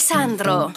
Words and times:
Alessandro, 0.00 0.72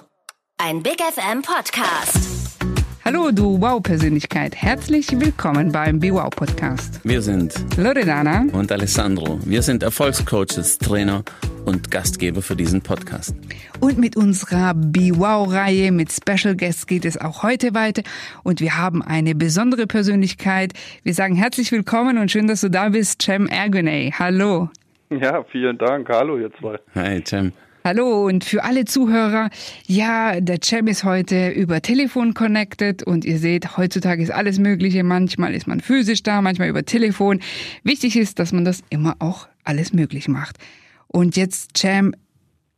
ein 0.58 0.84
Big 0.84 1.00
FM 1.00 1.42
Podcast. 1.42 2.60
Hallo, 3.06 3.32
du 3.32 3.62
Wow-Persönlichkeit. 3.62 4.54
Herzlich 4.54 5.18
willkommen 5.18 5.72
beim 5.72 5.98
Be 5.98 6.12
Wow 6.12 6.30
Podcast. 6.30 7.00
Wir 7.06 7.22
sind 7.22 7.54
Loredana 7.78 8.48
und 8.52 8.70
Alessandro. 8.70 9.40
Wir 9.46 9.62
sind 9.62 9.82
Erfolgscoaches, 9.82 10.78
Trainer 10.78 11.24
und 11.64 11.90
Gastgeber 11.90 12.42
für 12.42 12.58
diesen 12.58 12.82
Podcast. 12.82 13.34
Und 13.80 13.98
mit 13.98 14.18
unserer 14.18 14.74
Be 14.74 15.12
Wow-Reihe 15.16 15.94
mit 15.94 16.12
Special 16.12 16.58
Guests 16.58 16.86
geht 16.86 17.06
es 17.06 17.18
auch 17.18 17.44
heute 17.44 17.74
weiter. 17.74 18.04
Und 18.44 18.60
wir 18.60 18.78
haben 18.78 19.02
eine 19.02 19.36
besondere 19.36 19.88
Persönlichkeit. 19.88 20.74
Wir 21.04 21.14
sagen 21.14 21.36
herzlich 21.36 21.72
willkommen 21.72 22.18
und 22.18 22.30
schön, 22.30 22.48
dass 22.48 22.60
du 22.60 22.70
da 22.70 22.90
bist, 22.90 23.22
Cem 23.22 23.48
Ergonay. 23.48 24.12
Hallo. 24.20 24.70
Ja, 25.10 25.46
vielen 25.46 25.78
Dank. 25.78 26.10
Hallo, 26.10 26.38
ihr 26.38 26.52
zwei. 26.60 26.78
Hi, 26.94 27.24
Cem. 27.24 27.54
Hallo 27.86 28.28
und 28.28 28.46
für 28.46 28.64
alle 28.64 28.86
Zuhörer, 28.86 29.50
ja, 29.88 30.40
der 30.40 30.60
Cem 30.64 30.88
ist 30.88 31.04
heute 31.04 31.50
über 31.50 31.82
Telefon 31.82 32.34
connected 32.34 33.04
und 33.04 33.26
ihr 33.26 33.38
seht, 33.38 33.76
heutzutage 33.78 34.24
ist 34.24 34.32
alles 34.32 34.58
Mögliche. 34.58 35.04
Manchmal 35.04 35.54
ist 35.54 35.68
man 35.68 35.82
physisch 35.82 36.24
da, 36.24 36.42
manchmal 36.42 36.70
über 36.70 36.84
Telefon. 36.84 37.42
Wichtig 37.84 38.16
ist, 38.16 38.40
dass 38.40 38.54
man 38.54 38.64
das 38.64 38.86
immer 38.90 39.16
auch 39.20 39.50
alles 39.66 39.92
möglich 39.92 40.30
macht. 40.30 40.60
Und 41.08 41.36
jetzt, 41.36 41.76
Cem, 41.76 42.16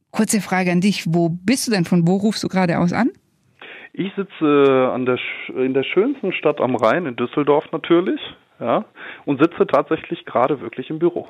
kurze 0.10 0.42
Frage 0.42 0.72
an 0.72 0.82
dich. 0.82 1.04
Wo 1.08 1.30
bist 1.30 1.68
du 1.68 1.72
denn? 1.72 1.86
Von 1.86 2.08
wo 2.08 2.16
rufst 2.16 2.44
du 2.44 2.48
gerade 2.48 2.80
aus 2.80 2.92
an? 2.92 3.12
Ich 3.94 4.12
sitze 4.16 4.90
an 4.92 5.06
der, 5.06 5.20
in 5.56 5.76
der 5.76 5.84
schönsten 5.84 6.34
Stadt 6.34 6.60
am 6.60 6.76
Rhein, 6.76 7.06
in 7.06 7.16
Düsseldorf 7.16 7.66
natürlich, 7.72 8.20
ja, 8.60 8.86
und 9.26 9.40
sitze 9.40 9.68
tatsächlich 9.68 10.26
gerade 10.26 10.62
wirklich 10.62 10.90
im 10.90 10.98
Büro. 10.98 11.28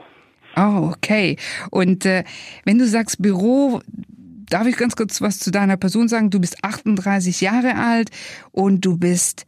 Oh, 0.55 0.91
okay. 0.94 1.38
Und 1.72 2.06
äh, 2.06 2.23
wenn 2.64 2.78
du 2.78 2.88
sagst 2.88 3.22
Büro, 3.22 3.81
darf 4.50 4.67
ich 4.67 4.78
ganz 4.78 4.95
kurz 4.95 5.22
was 5.22 5.39
zu 5.39 5.52
deiner 5.52 5.78
Person 5.78 6.08
sagen? 6.08 6.30
Du 6.30 6.39
bist 6.39 6.64
38 6.64 7.42
Jahre 7.42 7.75
alt 7.75 8.09
und 8.52 8.86
du 8.86 8.98
bist 8.98 9.45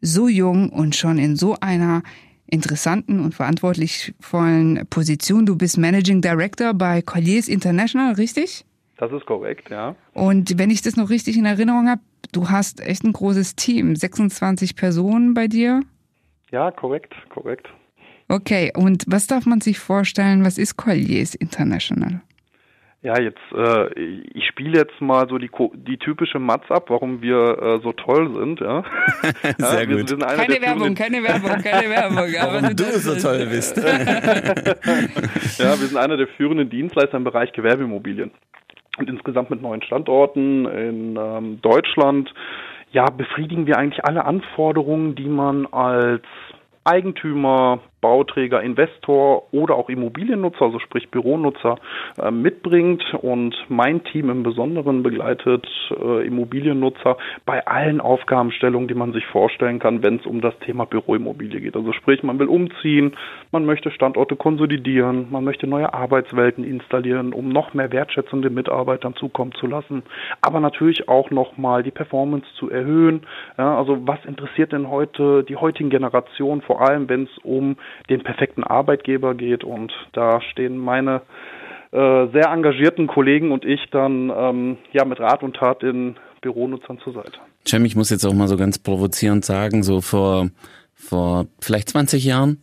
so 0.00 0.28
jung 0.28 0.70
und 0.70 0.96
schon 0.96 1.18
in 1.18 1.36
so 1.36 1.56
einer 1.60 2.02
interessanten 2.46 3.20
und 3.20 3.34
verantwortungsvollen 3.34 4.86
Position. 4.88 5.46
Du 5.46 5.56
bist 5.56 5.76
Managing 5.76 6.22
Director 6.22 6.74
bei 6.74 7.02
Colliers 7.02 7.48
International, 7.48 8.14
richtig? 8.14 8.64
Das 8.96 9.12
ist 9.12 9.26
korrekt, 9.26 9.70
ja. 9.70 9.94
Und 10.12 10.58
wenn 10.58 10.70
ich 10.70 10.82
das 10.82 10.96
noch 10.96 11.10
richtig 11.10 11.36
in 11.36 11.44
Erinnerung 11.44 11.88
habe, 11.88 12.00
du 12.32 12.48
hast 12.48 12.80
echt 12.80 13.04
ein 13.04 13.12
großes 13.12 13.54
Team, 13.54 13.94
26 13.94 14.74
Personen 14.76 15.34
bei 15.34 15.46
dir? 15.46 15.82
Ja, 16.50 16.70
korrekt, 16.70 17.14
korrekt. 17.28 17.68
Okay, 18.28 18.72
und 18.76 19.04
was 19.06 19.26
darf 19.26 19.46
man 19.46 19.60
sich 19.60 19.78
vorstellen, 19.78 20.44
was 20.44 20.58
ist 20.58 20.76
Colliers 20.76 21.34
International? 21.34 22.20
Ja, 23.00 23.18
jetzt, 23.20 23.38
äh, 23.54 23.94
ich 24.34 24.44
spiele 24.48 24.76
jetzt 24.76 25.00
mal 25.00 25.28
so 25.28 25.38
die, 25.38 25.50
die 25.72 25.98
typische 25.98 26.40
Matz 26.40 26.68
ab, 26.68 26.86
warum 26.90 27.22
wir 27.22 27.56
äh, 27.62 27.80
so 27.80 27.92
toll 27.92 28.34
sind, 28.34 28.58
ja. 28.58 28.82
Sehr 29.56 29.84
ja, 29.84 29.88
wir, 29.88 29.98
gut. 29.98 30.10
Wir 30.10 30.18
keine 30.18 30.60
Werbung, 30.60 30.94
keine 30.96 31.22
Werbung, 31.22 31.50
keine 31.62 31.88
Werbung, 31.88 32.16
warum 32.18 32.74
du 32.74 32.84
so 32.98 33.14
toll 33.14 33.46
bist. 33.46 33.76
ja, 35.58 35.80
wir 35.80 35.86
sind 35.86 35.96
einer 35.96 36.16
der 36.16 36.26
führenden 36.26 36.70
Dienstleister 36.70 37.16
im 37.16 37.24
Bereich 37.24 37.52
Gewerbeimmobilien. 37.52 38.32
Und 38.98 39.08
insgesamt 39.08 39.50
mit 39.50 39.62
neun 39.62 39.80
Standorten 39.82 40.66
in 40.66 41.16
ähm, 41.16 41.60
Deutschland, 41.62 42.34
ja, 42.90 43.08
befriedigen 43.10 43.66
wir 43.66 43.78
eigentlich 43.78 44.04
alle 44.04 44.24
Anforderungen, 44.24 45.14
die 45.14 45.28
man 45.28 45.66
als 45.66 46.24
Eigentümer, 46.82 47.80
Bauträger, 48.00 48.62
Investor 48.62 49.52
oder 49.52 49.74
auch 49.74 49.88
Immobiliennutzer, 49.88 50.62
also 50.62 50.78
sprich 50.78 51.10
Büronutzer, 51.10 51.78
äh, 52.22 52.30
mitbringt. 52.30 53.02
Und 53.14 53.54
mein 53.68 54.04
Team 54.04 54.30
im 54.30 54.42
Besonderen 54.42 55.02
begleitet 55.02 55.66
äh, 55.90 56.26
Immobiliennutzer 56.26 57.16
bei 57.44 57.66
allen 57.66 58.00
Aufgabenstellungen, 58.00 58.88
die 58.88 58.94
man 58.94 59.12
sich 59.12 59.26
vorstellen 59.26 59.78
kann, 59.78 60.02
wenn 60.02 60.16
es 60.16 60.26
um 60.26 60.40
das 60.40 60.58
Thema 60.60 60.86
Büroimmobilie 60.86 61.60
geht. 61.60 61.76
Also 61.76 61.92
sprich, 61.92 62.22
man 62.22 62.38
will 62.38 62.48
umziehen, 62.48 63.16
man 63.50 63.64
möchte 63.64 63.90
Standorte 63.90 64.36
konsolidieren, 64.36 65.28
man 65.30 65.44
möchte 65.44 65.66
neue 65.66 65.92
Arbeitswelten 65.92 66.64
installieren, 66.64 67.32
um 67.32 67.48
noch 67.48 67.74
mehr 67.74 67.92
Wertschätzung 67.92 68.42
den 68.42 68.54
Mitarbeitern 68.54 69.14
zukommen 69.16 69.52
zu 69.52 69.66
lassen, 69.66 70.02
aber 70.40 70.60
natürlich 70.60 71.08
auch 71.08 71.30
nochmal 71.30 71.82
die 71.82 71.90
Performance 71.90 72.46
zu 72.54 72.70
erhöhen. 72.70 73.22
Ja, 73.56 73.76
also 73.76 74.06
was 74.06 74.24
interessiert 74.24 74.72
denn 74.72 74.88
heute 74.88 75.44
die 75.44 75.56
heutigen 75.56 75.90
Generationen, 75.90 76.62
vor 76.62 76.80
allem 76.80 77.08
wenn 77.08 77.24
es 77.24 77.38
um 77.42 77.76
den 78.10 78.22
perfekten 78.22 78.64
Arbeitgeber 78.64 79.34
geht. 79.34 79.64
Und 79.64 79.92
da 80.12 80.40
stehen 80.40 80.78
meine 80.78 81.22
äh, 81.90 82.26
sehr 82.32 82.50
engagierten 82.52 83.06
Kollegen 83.06 83.52
und 83.52 83.64
ich 83.64 83.80
dann 83.90 84.30
ähm, 84.34 84.76
ja 84.92 85.04
mit 85.04 85.20
Rat 85.20 85.42
und 85.42 85.56
Tat 85.56 85.82
den 85.82 86.16
Büronutzern 86.40 86.98
zur 86.98 87.14
Seite. 87.14 87.38
Cem, 87.66 87.84
ich 87.84 87.96
muss 87.96 88.10
jetzt 88.10 88.24
auch 88.24 88.34
mal 88.34 88.48
so 88.48 88.56
ganz 88.56 88.78
provozierend 88.78 89.44
sagen, 89.44 89.82
so 89.82 90.00
vor, 90.00 90.48
vor 90.94 91.46
vielleicht 91.60 91.88
20 91.88 92.24
Jahren 92.24 92.60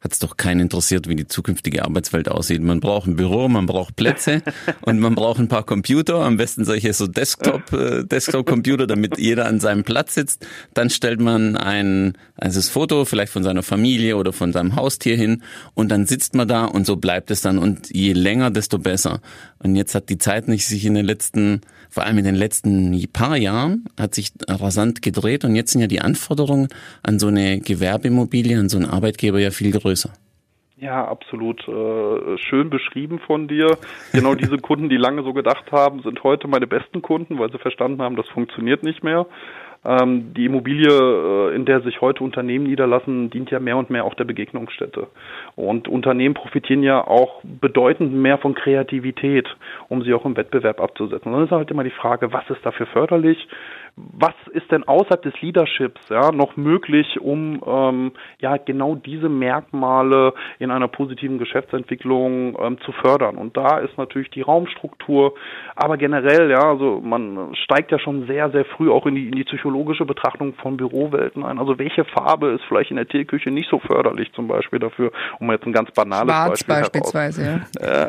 hat 0.00 0.12
es 0.12 0.20
doch 0.20 0.36
keinen 0.36 0.60
interessiert, 0.60 1.08
wie 1.08 1.16
die 1.16 1.26
zukünftige 1.26 1.84
Arbeitswelt 1.84 2.28
aussieht. 2.28 2.62
Man 2.62 2.78
braucht 2.78 3.08
ein 3.08 3.16
Büro, 3.16 3.48
man 3.48 3.66
braucht 3.66 3.96
Plätze 3.96 4.42
und 4.82 5.00
man 5.00 5.14
braucht 5.14 5.40
ein 5.40 5.48
paar 5.48 5.64
Computer, 5.64 6.20
am 6.20 6.36
besten 6.36 6.64
solche 6.64 6.92
so 6.92 7.08
Desktop, 7.08 7.72
äh, 7.72 8.04
Desktop-Computer, 8.04 8.86
damit 8.86 9.18
jeder 9.18 9.46
an 9.46 9.58
seinem 9.58 9.82
Platz 9.82 10.14
sitzt. 10.14 10.46
Dann 10.72 10.88
stellt 10.88 11.20
man 11.20 11.56
ein, 11.56 12.16
also 12.36 12.60
das 12.60 12.68
Foto 12.68 13.04
vielleicht 13.04 13.32
von 13.32 13.42
seiner 13.42 13.64
Familie 13.64 14.16
oder 14.16 14.32
von 14.32 14.52
seinem 14.52 14.76
Haustier 14.76 15.16
hin 15.16 15.42
und 15.74 15.88
dann 15.88 16.06
sitzt 16.06 16.34
man 16.34 16.46
da 16.46 16.64
und 16.64 16.86
so 16.86 16.96
bleibt 16.96 17.32
es 17.32 17.40
dann 17.40 17.58
und 17.58 17.90
je 17.92 18.12
länger, 18.12 18.50
desto 18.50 18.78
besser. 18.78 19.20
Und 19.58 19.74
jetzt 19.74 19.96
hat 19.96 20.08
die 20.08 20.18
Zeit 20.18 20.46
nicht 20.46 20.66
sich 20.66 20.84
in 20.84 20.94
den 20.94 21.04
letzten, 21.04 21.62
vor 21.90 22.04
allem 22.04 22.18
in 22.18 22.24
den 22.24 22.36
letzten 22.36 23.08
paar 23.12 23.36
Jahren, 23.36 23.86
hat 23.98 24.14
sich 24.14 24.30
rasant 24.46 25.02
gedreht 25.02 25.44
und 25.44 25.56
jetzt 25.56 25.72
sind 25.72 25.80
ja 25.80 25.88
die 25.88 26.00
Anforderungen 26.00 26.68
an 27.02 27.18
so 27.18 27.26
eine 27.26 27.58
Gewerbeimmobilie, 27.58 28.56
an 28.56 28.68
so 28.68 28.76
einen 28.76 28.86
Arbeitgeber 28.86 29.40
ja 29.40 29.50
viel 29.50 29.72
größer 29.72 29.87
größer. 29.88 30.10
Ja, 30.80 31.04
absolut. 31.06 31.66
Äh, 31.66 32.38
schön 32.38 32.70
beschrieben 32.70 33.18
von 33.18 33.48
dir. 33.48 33.78
Genau 34.12 34.34
diese 34.34 34.58
Kunden, 34.68 34.88
die 34.88 34.96
lange 34.96 35.22
so 35.22 35.32
gedacht 35.32 35.72
haben, 35.72 36.02
sind 36.02 36.22
heute 36.22 36.46
meine 36.46 36.68
besten 36.68 37.02
Kunden, 37.02 37.38
weil 37.38 37.50
sie 37.50 37.58
verstanden 37.58 38.00
haben, 38.00 38.14
das 38.14 38.28
funktioniert 38.28 38.84
nicht 38.84 39.02
mehr. 39.02 39.26
Ähm, 39.84 40.34
die 40.34 40.44
Immobilie, 40.44 40.88
äh, 40.88 41.54
in 41.54 41.64
der 41.64 41.80
sich 41.80 42.00
heute 42.00 42.22
Unternehmen 42.22 42.66
niederlassen, 42.66 43.30
dient 43.30 43.50
ja 43.50 43.58
mehr 43.58 43.76
und 43.76 43.90
mehr 43.90 44.04
auch 44.04 44.14
der 44.14 44.24
Begegnungsstätte. 44.24 45.08
Und 45.56 45.88
Unternehmen 45.88 46.34
profitieren 46.34 46.82
ja 46.82 47.04
auch 47.04 47.40
bedeutend 47.42 48.12
mehr 48.12 48.38
von 48.38 48.54
Kreativität, 48.54 49.48
um 49.88 50.02
sie 50.02 50.14
auch 50.14 50.24
im 50.24 50.36
Wettbewerb 50.36 50.80
abzusetzen. 50.80 51.32
Und 51.32 51.38
dann 51.38 51.44
ist 51.46 51.52
halt 51.52 51.70
immer 51.70 51.84
die 51.84 51.90
Frage, 51.90 52.32
was 52.32 52.48
ist 52.50 52.64
dafür 52.64 52.86
förderlich? 52.86 53.48
Was 53.96 54.34
ist 54.52 54.70
denn 54.70 54.84
außerhalb 54.84 55.22
des 55.22 55.40
Leaderships 55.40 56.00
ja 56.08 56.32
noch 56.32 56.56
möglich, 56.56 57.20
um 57.20 57.62
ähm, 57.66 58.12
ja 58.40 58.56
genau 58.56 58.94
diese 58.94 59.28
Merkmale 59.28 60.34
in 60.58 60.70
einer 60.70 60.88
positiven 60.88 61.38
Geschäftsentwicklung 61.38 62.56
ähm, 62.60 62.78
zu 62.84 62.92
fördern? 62.92 63.36
Und 63.36 63.56
da 63.56 63.78
ist 63.78 63.96
natürlich 63.98 64.30
die 64.30 64.42
Raumstruktur, 64.42 65.34
aber 65.76 65.96
generell 65.96 66.50
ja, 66.50 66.70
also 66.70 67.00
man 67.02 67.54
steigt 67.54 67.92
ja 67.92 67.98
schon 67.98 68.26
sehr 68.26 68.50
sehr 68.50 68.64
früh 68.64 68.90
auch 68.90 69.06
in 69.06 69.14
die 69.14 69.26
in 69.26 69.32
die 69.32 69.44
psychologische 69.44 70.04
Betrachtung 70.04 70.54
von 70.54 70.76
Bürowelten 70.76 71.44
ein. 71.44 71.58
Also 71.58 71.78
welche 71.78 72.04
Farbe 72.04 72.48
ist 72.48 72.64
vielleicht 72.68 72.90
in 72.90 72.96
der 72.96 73.08
Teeküche 73.08 73.50
nicht 73.50 73.68
so 73.70 73.78
förderlich 73.78 74.32
zum 74.32 74.48
Beispiel 74.48 74.78
dafür, 74.78 75.12
um 75.38 75.50
jetzt 75.50 75.66
ein 75.66 75.72
ganz 75.72 75.90
banales 75.90 76.32
Schwarz 76.32 76.64
Beispiel 76.64 76.74
beispielsweise, 76.74 77.44
heraus, 77.44 77.70
ja. 77.80 78.08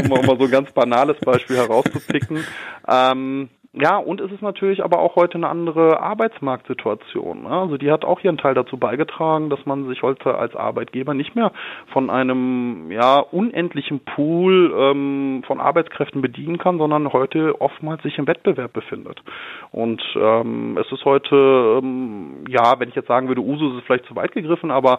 um 0.00 0.26
mal 0.26 0.38
so 0.38 0.44
ein 0.44 0.50
ganz 0.50 0.72
banales 0.72 1.18
Beispiel 1.20 1.56
herauszupicken. 1.56 2.44
Ähm, 2.88 3.48
ja, 3.72 3.98
und 3.98 4.20
es 4.20 4.32
ist 4.32 4.42
natürlich 4.42 4.82
aber 4.82 4.98
auch 4.98 5.14
heute 5.14 5.36
eine 5.36 5.48
andere 5.48 6.00
Arbeitsmarktsituation. 6.00 7.44
Ne? 7.44 7.50
Also 7.50 7.76
die 7.76 7.92
hat 7.92 8.04
auch 8.04 8.18
ihren 8.24 8.36
Teil 8.36 8.54
dazu 8.54 8.76
beigetragen, 8.76 9.48
dass 9.48 9.64
man 9.64 9.86
sich 9.86 10.02
heute 10.02 10.34
als 10.34 10.56
Arbeitgeber 10.56 11.14
nicht 11.14 11.36
mehr 11.36 11.52
von 11.92 12.10
einem 12.10 12.90
ja 12.90 13.20
unendlichen 13.20 14.00
Pool 14.00 14.74
ähm, 14.76 15.44
von 15.46 15.60
Arbeitskräften 15.60 16.20
bedienen 16.20 16.58
kann, 16.58 16.78
sondern 16.78 17.12
heute 17.12 17.60
oftmals 17.60 18.02
sich 18.02 18.18
im 18.18 18.26
Wettbewerb 18.26 18.72
befindet. 18.72 19.22
Und 19.70 20.02
ähm, 20.16 20.76
es 20.76 20.90
ist 20.90 21.04
heute 21.04 21.78
ähm, 21.80 22.46
ja, 22.48 22.80
wenn 22.80 22.88
ich 22.88 22.96
jetzt 22.96 23.08
sagen 23.08 23.28
würde, 23.28 23.40
Usus 23.40 23.78
ist 23.78 23.86
vielleicht 23.86 24.06
zu 24.06 24.16
weit 24.16 24.32
gegriffen, 24.32 24.72
aber 24.72 24.98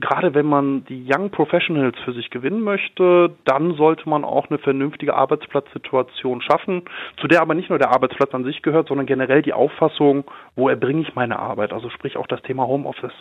gerade 0.00 0.34
wenn 0.34 0.46
man 0.46 0.84
die 0.84 1.06
Young 1.08 1.30
Professionals 1.30 1.96
für 2.04 2.12
sich 2.12 2.30
gewinnen 2.30 2.62
möchte, 2.62 3.34
dann 3.44 3.74
sollte 3.74 4.08
man 4.08 4.24
auch 4.24 4.50
eine 4.50 4.58
vernünftige 4.58 5.14
Arbeitsplatzsituation 5.14 6.42
schaffen, 6.42 6.82
zu 7.20 7.28
der 7.28 7.40
aber 7.40 7.54
nicht 7.54 7.70
nur 7.70 7.78
der 7.78 7.90
Arbeitsplatz 7.90 8.34
an 8.34 8.44
sich 8.44 8.62
gehört, 8.62 8.88
sondern 8.88 9.06
generell 9.06 9.42
die 9.42 9.52
Auffassung, 9.52 10.24
wo 10.56 10.68
erbringe 10.68 11.02
ich 11.02 11.14
meine 11.14 11.38
Arbeit, 11.38 11.72
also 11.72 11.88
sprich 11.90 12.16
auch 12.16 12.26
das 12.26 12.42
Thema 12.42 12.66
Homeoffice. 12.66 13.14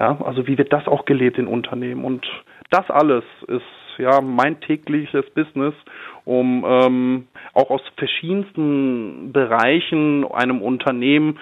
Ja, 0.00 0.18
also 0.24 0.46
wie 0.46 0.58
wird 0.58 0.72
das 0.72 0.86
auch 0.86 1.04
gelebt 1.04 1.38
in 1.38 1.46
Unternehmen? 1.46 2.04
Und 2.04 2.26
das 2.70 2.88
alles 2.90 3.24
ist 3.46 3.62
ja 3.98 4.20
mein 4.20 4.60
tägliches 4.60 5.28
Business, 5.30 5.74
um 6.24 6.64
ähm, 6.66 7.26
auch 7.52 7.70
aus 7.70 7.82
verschiedensten 7.96 9.32
Bereichen 9.32 10.24
einem 10.30 10.62
Unternehmen 10.62 11.38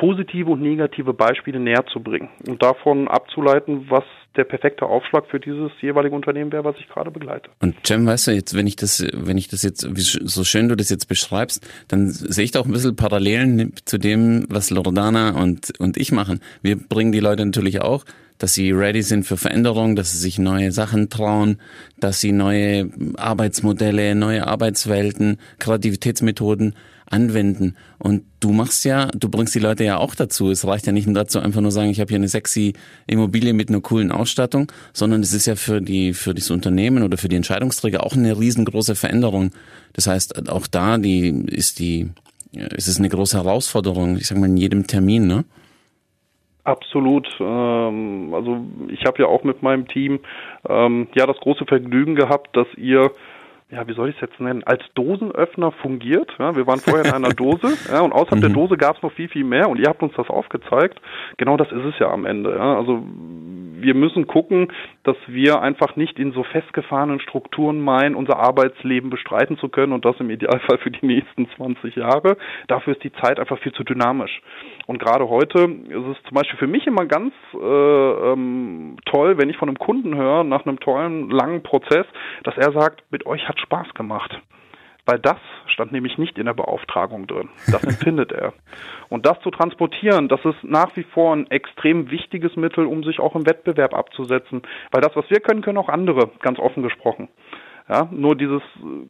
positive 0.00 0.50
und 0.50 0.62
negative 0.62 1.12
Beispiele 1.12 1.60
näher 1.60 1.84
zu 1.92 2.00
bringen 2.00 2.30
und 2.48 2.62
davon 2.62 3.06
abzuleiten, 3.06 3.90
was 3.90 4.04
der 4.34 4.44
perfekte 4.44 4.86
Aufschlag 4.86 5.26
für 5.26 5.38
dieses 5.38 5.70
jeweilige 5.82 6.14
Unternehmen 6.14 6.50
wäre, 6.52 6.64
was 6.64 6.76
ich 6.78 6.88
gerade 6.88 7.10
begleite. 7.10 7.50
Und 7.60 7.86
Cem, 7.86 8.06
weißt 8.06 8.28
du, 8.28 8.30
jetzt, 8.30 8.56
wenn 8.56 8.66
ich 8.66 8.76
das, 8.76 9.06
wenn 9.12 9.36
ich 9.36 9.48
das 9.48 9.62
jetzt, 9.62 9.86
wie 9.94 10.00
so 10.00 10.42
schön 10.42 10.70
du 10.70 10.76
das 10.76 10.88
jetzt 10.88 11.06
beschreibst, 11.06 11.68
dann 11.88 12.08
sehe 12.08 12.44
ich 12.44 12.50
da 12.50 12.60
auch 12.60 12.64
ein 12.64 12.72
bisschen 12.72 12.96
Parallelen 12.96 13.74
zu 13.84 13.98
dem, 13.98 14.46
was 14.48 14.70
Loredana 14.70 15.38
und, 15.38 15.78
und 15.78 15.98
ich 15.98 16.12
machen. 16.12 16.40
Wir 16.62 16.76
bringen 16.76 17.12
die 17.12 17.20
Leute 17.20 17.44
natürlich 17.44 17.82
auch 17.82 18.04
dass 18.38 18.54
sie 18.54 18.70
ready 18.72 19.02
sind 19.02 19.24
für 19.24 19.36
Veränderung, 19.36 19.96
dass 19.96 20.12
sie 20.12 20.18
sich 20.18 20.38
neue 20.38 20.72
Sachen 20.72 21.10
trauen, 21.10 21.58
dass 21.98 22.22
sie 22.22 22.32
neue 22.32 22.88
Arbeitsmodelle, 23.18 24.14
neue 24.14 24.46
Arbeitswelten, 24.46 25.36
Kreativitätsmethoden 25.58 26.74
anwenden. 27.10 27.76
Und 27.98 28.22
du 28.40 28.52
machst 28.52 28.84
ja, 28.84 29.08
du 29.08 29.28
bringst 29.28 29.54
die 29.54 29.58
Leute 29.58 29.84
ja 29.84 29.98
auch 29.98 30.14
dazu. 30.14 30.50
Es 30.50 30.66
reicht 30.66 30.86
ja 30.86 30.92
nicht 30.92 31.06
nur 31.06 31.14
dazu, 31.14 31.40
einfach 31.40 31.60
nur 31.60 31.72
sagen, 31.72 31.90
ich 31.90 32.00
habe 32.00 32.08
hier 32.08 32.18
eine 32.18 32.28
sexy 32.28 32.72
Immobilie 33.06 33.52
mit 33.52 33.68
einer 33.68 33.80
coolen 33.80 34.12
Ausstattung, 34.12 34.72
sondern 34.92 35.20
es 35.20 35.34
ist 35.34 35.46
ja 35.46 35.56
für 35.56 35.82
die, 35.82 36.14
für 36.14 36.34
das 36.34 36.50
Unternehmen 36.50 37.02
oder 37.02 37.18
für 37.18 37.28
die 37.28 37.36
Entscheidungsträger 37.36 38.04
auch 38.04 38.14
eine 38.14 38.38
riesengroße 38.38 38.94
Veränderung. 38.94 39.50
Das 39.92 40.06
heißt, 40.06 40.48
auch 40.48 40.66
da 40.66 40.98
die, 40.98 41.28
ist 41.46 41.80
die, 41.80 42.10
ist 42.52 42.88
es 42.88 42.98
eine 42.98 43.08
große 43.08 43.36
Herausforderung, 43.36 44.16
ich 44.16 44.28
sag 44.28 44.38
mal, 44.38 44.46
in 44.46 44.56
jedem 44.56 44.86
Termin, 44.86 45.26
ne? 45.26 45.44
Absolut. 46.62 47.26
Ähm, 47.40 48.32
also 48.34 48.60
ich 48.88 49.04
habe 49.06 49.22
ja 49.22 49.28
auch 49.28 49.44
mit 49.44 49.62
meinem 49.62 49.88
Team 49.88 50.20
ähm, 50.68 51.08
ja 51.14 51.26
das 51.26 51.38
große 51.38 51.64
Vergnügen 51.64 52.14
gehabt, 52.14 52.54
dass 52.56 52.66
ihr 52.76 53.10
ja, 53.70 53.86
wie 53.86 53.94
soll 53.94 54.08
ich 54.08 54.16
es 54.16 54.20
jetzt 54.20 54.40
nennen, 54.40 54.64
als 54.64 54.82
Dosenöffner 54.94 55.70
fungiert. 55.70 56.30
Ja, 56.38 56.56
wir 56.56 56.66
waren 56.66 56.80
vorher 56.80 57.04
in 57.04 57.12
einer 57.12 57.34
Dose 57.34 57.68
ja, 57.92 58.00
und 58.00 58.12
außerhalb 58.12 58.38
mhm. 58.38 58.40
der 58.40 58.50
Dose 58.50 58.76
gab 58.76 58.96
es 58.96 59.02
noch 59.02 59.12
viel, 59.12 59.28
viel 59.28 59.44
mehr 59.44 59.68
und 59.68 59.78
ihr 59.78 59.88
habt 59.88 60.02
uns 60.02 60.12
das 60.16 60.28
aufgezeigt. 60.28 61.00
Genau 61.36 61.56
das 61.56 61.70
ist 61.70 61.84
es 61.84 61.98
ja 62.00 62.10
am 62.10 62.26
Ende. 62.26 62.56
Ja. 62.56 62.76
Also 62.76 63.02
wir 63.82 63.94
müssen 63.94 64.26
gucken, 64.26 64.72
dass 65.04 65.16
wir 65.26 65.60
einfach 65.60 65.96
nicht 65.96 66.18
in 66.18 66.32
so 66.32 66.42
festgefahrenen 66.42 67.20
Strukturen 67.20 67.80
meinen, 67.80 68.14
unser 68.14 68.38
Arbeitsleben 68.38 69.10
bestreiten 69.10 69.58
zu 69.58 69.68
können 69.68 69.92
und 69.92 70.04
das 70.04 70.18
im 70.20 70.30
Idealfall 70.30 70.78
für 70.78 70.90
die 70.90 71.06
nächsten 71.06 71.48
20 71.56 71.96
Jahre. 71.96 72.36
Dafür 72.68 72.94
ist 72.94 73.04
die 73.04 73.12
Zeit 73.12 73.38
einfach 73.38 73.58
viel 73.58 73.72
zu 73.72 73.84
dynamisch. 73.84 74.42
Und 74.86 74.98
gerade 74.98 75.28
heute 75.28 75.60
ist 75.60 76.16
es 76.16 76.22
zum 76.24 76.34
Beispiel 76.34 76.58
für 76.58 76.66
mich 76.66 76.86
immer 76.86 77.06
ganz 77.06 77.32
äh, 77.54 77.58
ähm, 77.58 78.96
toll, 79.06 79.38
wenn 79.38 79.50
ich 79.50 79.56
von 79.56 79.68
einem 79.68 79.78
Kunden 79.78 80.16
höre, 80.16 80.44
nach 80.44 80.66
einem 80.66 80.80
tollen, 80.80 81.30
langen 81.30 81.62
Prozess, 81.62 82.06
dass 82.44 82.56
er 82.56 82.72
sagt, 82.72 83.04
mit 83.10 83.26
euch 83.26 83.48
hat 83.48 83.60
Spaß 83.60 83.94
gemacht. 83.94 84.40
Weil 85.06 85.18
das 85.18 85.38
stand 85.66 85.92
nämlich 85.92 86.18
nicht 86.18 86.38
in 86.38 86.46
der 86.46 86.54
Beauftragung 86.54 87.26
drin. 87.26 87.48
Das 87.70 87.82
empfindet 87.84 88.32
er. 88.32 88.52
Und 89.08 89.26
das 89.26 89.40
zu 89.40 89.50
transportieren, 89.50 90.28
das 90.28 90.44
ist 90.44 90.62
nach 90.62 90.94
wie 90.96 91.04
vor 91.04 91.34
ein 91.34 91.50
extrem 91.50 92.10
wichtiges 92.10 92.56
Mittel, 92.56 92.86
um 92.86 93.02
sich 93.02 93.20
auch 93.20 93.34
im 93.34 93.46
Wettbewerb 93.46 93.94
abzusetzen. 93.94 94.62
Weil 94.90 95.00
das, 95.00 95.16
was 95.16 95.28
wir 95.30 95.40
können, 95.40 95.62
können 95.62 95.78
auch 95.78 95.88
andere, 95.88 96.30
ganz 96.40 96.58
offen 96.58 96.82
gesprochen. 96.82 97.28
Ja, 97.88 98.08
nur 98.10 98.36
dieses 98.36 98.62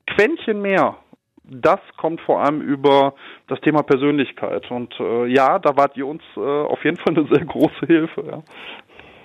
Quäntchen 0.06 0.62
mehr, 0.62 0.96
das 1.44 1.80
kommt 1.96 2.20
vor 2.20 2.40
allem 2.40 2.60
über 2.60 3.14
das 3.48 3.60
Thema 3.60 3.82
Persönlichkeit. 3.82 4.70
Und 4.70 4.94
äh, 5.00 5.26
ja, 5.26 5.58
da 5.58 5.76
wart 5.76 5.96
ihr 5.96 6.06
uns 6.06 6.22
äh, 6.36 6.40
auf 6.40 6.84
jeden 6.84 6.96
Fall 6.96 7.16
eine 7.16 7.26
sehr 7.28 7.44
große 7.44 7.86
Hilfe. 7.86 8.24
Ja. 8.26 8.42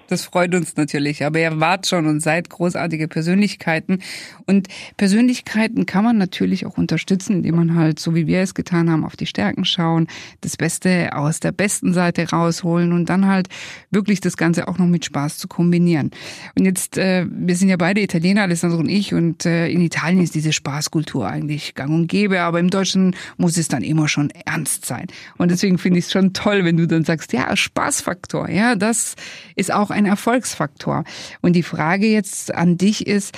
Das 0.08 0.26
freut 0.26 0.54
uns 0.54 0.76
natürlich. 0.76 1.24
Aber 1.24 1.40
ihr 1.40 1.60
wart 1.60 1.88
schon 1.88 2.06
und 2.06 2.20
seid 2.20 2.50
großartige 2.50 3.08
Persönlichkeiten. 3.08 4.00
Und 4.46 4.68
Persönlichkeiten 4.98 5.86
kann 5.86 6.04
man 6.04 6.18
natürlich 6.18 6.66
auch 6.66 6.78
unterstützen, 6.78 7.38
indem 7.38 7.56
man 7.56 7.76
halt, 7.76 8.00
so 8.00 8.14
wie 8.14 8.28
wir 8.28 8.42
es 8.42 8.54
getan 8.54 8.90
haben, 8.90 9.04
auf 9.04 9.16
die 9.16 9.26
Stärken 9.26 9.66
schauen, 9.66 10.08
das 10.42 10.58
Beste 10.58 11.16
aus 11.16 11.40
der 11.40 11.52
besten 11.52 11.94
Seite 11.94 12.30
rausholen 12.30 12.94
und 12.94 13.10
dann 13.10 13.26
halt 13.26 13.48
wirklich 13.90 14.22
das 14.22 14.38
Ganze 14.38 14.68
auch 14.68 14.78
noch 14.78 14.86
mit 14.86 15.06
Spaß 15.06 15.38
zu 15.38 15.48
kombinieren. 15.48 16.12
Und 16.58 16.66
jetzt, 16.66 16.98
äh, 16.98 17.26
wir 17.30 17.56
sind 17.56 17.70
ja 17.70 17.78
beide 17.78 18.02
Italiener, 18.02 18.44
Alessandro 18.44 18.80
und 18.80 18.90
ich, 18.90 19.14
und 19.14 19.46
äh, 19.46 19.68
in 19.70 19.82
Italien 19.82 20.22
ist 20.22 20.36
diese 20.36 20.54
Spaßkultur 20.54 21.28
eigentlich 21.28 21.74
gang 21.74 21.92
und 21.92 22.08
gäbe, 22.08 22.42
aber 22.42 22.60
im 22.60 22.70
Deutschen 22.70 23.16
muss 23.38 23.58
es 23.58 23.68
dann 23.68 23.84
immer 23.84 24.08
schon 24.08 24.30
ernst 24.46 24.86
sein. 24.86 25.08
Und 25.38 25.50
deswegen 25.50 25.78
finde 25.78 26.00
ich 26.00 26.06
es 26.06 26.12
schon 26.12 26.34
toll, 26.34 26.64
wenn 26.66 26.78
du 26.78 26.88
dann 26.88 27.04
sagst, 27.04 27.34
ja, 27.34 27.56
Spaßfaktor, 27.56 28.50
ja, 28.50 28.76
das 28.76 29.16
ist 29.56 29.74
auch 29.74 29.90
ein 29.96 30.06
Erfolgsfaktor. 30.06 31.04
Und 31.42 31.54
die 31.56 31.64
Frage 31.64 32.08
jetzt 32.08 32.54
an 32.54 32.78
dich 32.78 33.08
ist, 33.08 33.36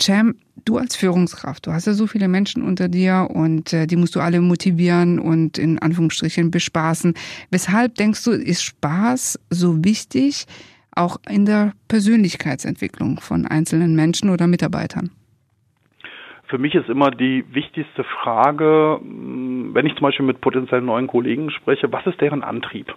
Cem, 0.00 0.36
du 0.64 0.78
als 0.78 0.96
Führungskraft, 0.96 1.66
du 1.66 1.72
hast 1.72 1.86
ja 1.86 1.92
so 1.92 2.06
viele 2.06 2.28
Menschen 2.28 2.62
unter 2.62 2.88
dir 2.88 3.28
und 3.30 3.72
äh, 3.72 3.86
die 3.86 3.96
musst 3.96 4.14
du 4.14 4.20
alle 4.20 4.40
motivieren 4.40 5.18
und 5.18 5.58
in 5.58 5.78
Anführungsstrichen 5.78 6.50
bespaßen. 6.50 7.14
Weshalb 7.50 7.96
denkst 7.96 8.24
du, 8.24 8.30
ist 8.30 8.62
Spaß 8.62 9.38
so 9.50 9.84
wichtig, 9.84 10.46
auch 10.92 11.18
in 11.28 11.46
der 11.46 11.72
Persönlichkeitsentwicklung 11.88 13.20
von 13.20 13.46
einzelnen 13.46 13.94
Menschen 13.94 14.30
oder 14.30 14.46
Mitarbeitern? 14.46 15.10
Für 16.48 16.58
mich 16.58 16.74
ist 16.74 16.88
immer 16.88 17.12
die 17.12 17.44
wichtigste 17.52 18.02
Frage, 18.02 18.98
wenn 19.02 19.86
ich 19.86 19.94
zum 19.94 20.02
Beispiel 20.02 20.26
mit 20.26 20.40
potenziellen 20.40 20.84
neuen 20.84 21.06
Kollegen 21.06 21.50
spreche, 21.50 21.92
was 21.92 22.04
ist 22.06 22.20
deren 22.20 22.42
Antrieb? 22.42 22.92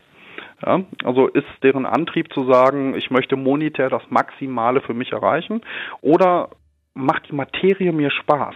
Ja, 0.65 0.81
also 1.03 1.27
ist 1.27 1.47
deren 1.61 1.85
Antrieb 1.85 2.33
zu 2.33 2.45
sagen, 2.45 2.95
ich 2.95 3.11
möchte 3.11 3.35
monetär 3.35 3.89
das 3.89 4.03
Maximale 4.09 4.81
für 4.81 4.93
mich 4.93 5.11
erreichen 5.11 5.61
oder 6.01 6.49
macht 6.93 7.29
die 7.29 7.35
Materie 7.35 7.91
mir 7.91 8.11
Spaß? 8.11 8.55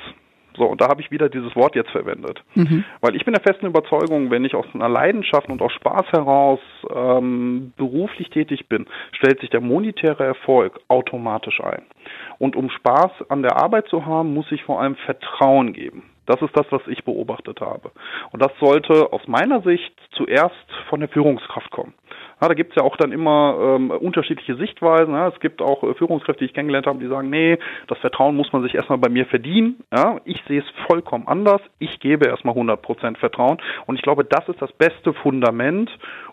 So, 0.57 0.65
und 0.65 0.81
da 0.81 0.87
habe 0.87 1.01
ich 1.01 1.11
wieder 1.11 1.29
dieses 1.29 1.55
Wort 1.55 1.75
jetzt 1.75 1.91
verwendet. 1.91 2.43
Mhm. 2.55 2.83
Weil 3.01 3.15
ich 3.15 3.23
bin 3.25 3.33
der 3.33 3.43
festen 3.43 3.67
Überzeugung, 3.67 4.31
wenn 4.31 4.43
ich 4.43 4.55
aus 4.55 4.65
einer 4.73 4.89
Leidenschaft 4.89 5.49
und 5.49 5.61
aus 5.61 5.71
Spaß 5.73 6.07
heraus 6.11 6.59
ähm, 6.93 7.73
beruflich 7.77 8.29
tätig 8.31 8.67
bin, 8.67 8.87
stellt 9.11 9.39
sich 9.39 9.51
der 9.51 9.61
monetäre 9.61 10.23
Erfolg 10.23 10.79
automatisch 10.87 11.61
ein. 11.61 11.83
Und 12.39 12.55
um 12.55 12.69
Spaß 12.69 13.29
an 13.29 13.43
der 13.43 13.57
Arbeit 13.57 13.87
zu 13.87 14.05
haben, 14.05 14.33
muss 14.33 14.51
ich 14.51 14.63
vor 14.63 14.81
allem 14.81 14.95
Vertrauen 14.95 15.73
geben. 15.73 16.03
Das 16.27 16.41
ist 16.41 16.55
das, 16.55 16.67
was 16.69 16.81
ich 16.87 17.03
beobachtet 17.03 17.61
habe. 17.61 17.91
Und 18.31 18.41
das 18.41 18.51
sollte 18.59 19.11
aus 19.11 19.27
meiner 19.27 19.61
Sicht 19.61 19.93
zuerst 20.11 20.55
von 20.89 20.99
der 20.99 21.09
Führungskraft 21.09 21.71
kommen. 21.71 21.93
Ja, 22.39 22.47
da 22.47 22.53
gibt 22.53 22.71
es 22.71 22.75
ja 22.75 22.83
auch 22.83 22.97
dann 22.97 23.11
immer 23.11 23.57
ähm, 23.59 23.89
unterschiedliche 23.89 24.55
Sichtweisen. 24.57 25.13
Ja. 25.13 25.29
Es 25.29 25.39
gibt 25.39 25.61
auch 25.61 25.83
äh, 25.83 25.95
Führungskräfte, 25.95 26.39
die 26.39 26.45
ich 26.45 26.53
kennengelernt 26.53 26.85
habe, 26.85 26.99
die 26.99 27.07
sagen, 27.07 27.31
nee, 27.31 27.57
das 27.87 27.97
Vertrauen 27.97 28.35
muss 28.35 28.53
man 28.53 28.61
sich 28.61 28.75
erstmal 28.75 28.99
bei 28.99 29.09
mir 29.09 29.25
verdienen. 29.25 29.83
Ja. 29.91 30.19
Ich 30.25 30.43
sehe 30.47 30.59
es 30.59 30.85
vollkommen 30.87 31.27
anders. 31.27 31.61
Ich 31.79 31.99
gebe 31.99 32.27
erstmal 32.27 32.55
100% 32.55 33.17
Vertrauen. 33.17 33.57
Und 33.87 33.95
ich 33.95 34.03
glaube, 34.03 34.23
das 34.23 34.47
ist 34.49 34.61
das 34.61 34.71
beste 34.73 35.13
Fundament, 35.13 35.89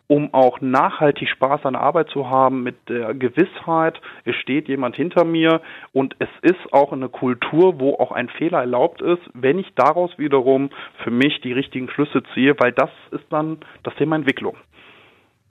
um 0.06 0.34
auch 0.34 0.60
nachhaltig 0.60 1.28
Spaß 1.28 1.64
an 1.64 1.74
der 1.74 1.82
Arbeit 1.82 2.08
zu 2.10 2.28
haben 2.28 2.62
mit 2.62 2.76
der 2.88 3.14
Gewissheit, 3.14 4.00
es 4.24 4.36
steht 4.36 4.68
jemand 4.68 4.96
hinter 4.96 5.24
mir 5.24 5.62
und 5.92 6.14
es 6.18 6.28
ist 6.42 6.72
auch 6.72 6.92
eine 6.92 7.08
Kultur, 7.08 7.80
wo 7.80 7.94
auch 7.94 8.12
ein 8.12 8.28
Fehler 8.28 8.58
erlaubt 8.58 9.00
ist, 9.00 9.22
wenn 9.32 9.58
ich 9.58 9.74
daraus 9.74 10.16
wiederum 10.18 10.70
für 11.02 11.10
mich 11.10 11.40
die 11.40 11.52
richtigen 11.52 11.88
Schlüsse 11.88 12.22
ziehe, 12.34 12.54
weil 12.58 12.72
das 12.72 12.90
ist 13.12 13.24
dann 13.30 13.58
das 13.82 13.94
Thema 13.94 14.16
Entwicklung. 14.16 14.56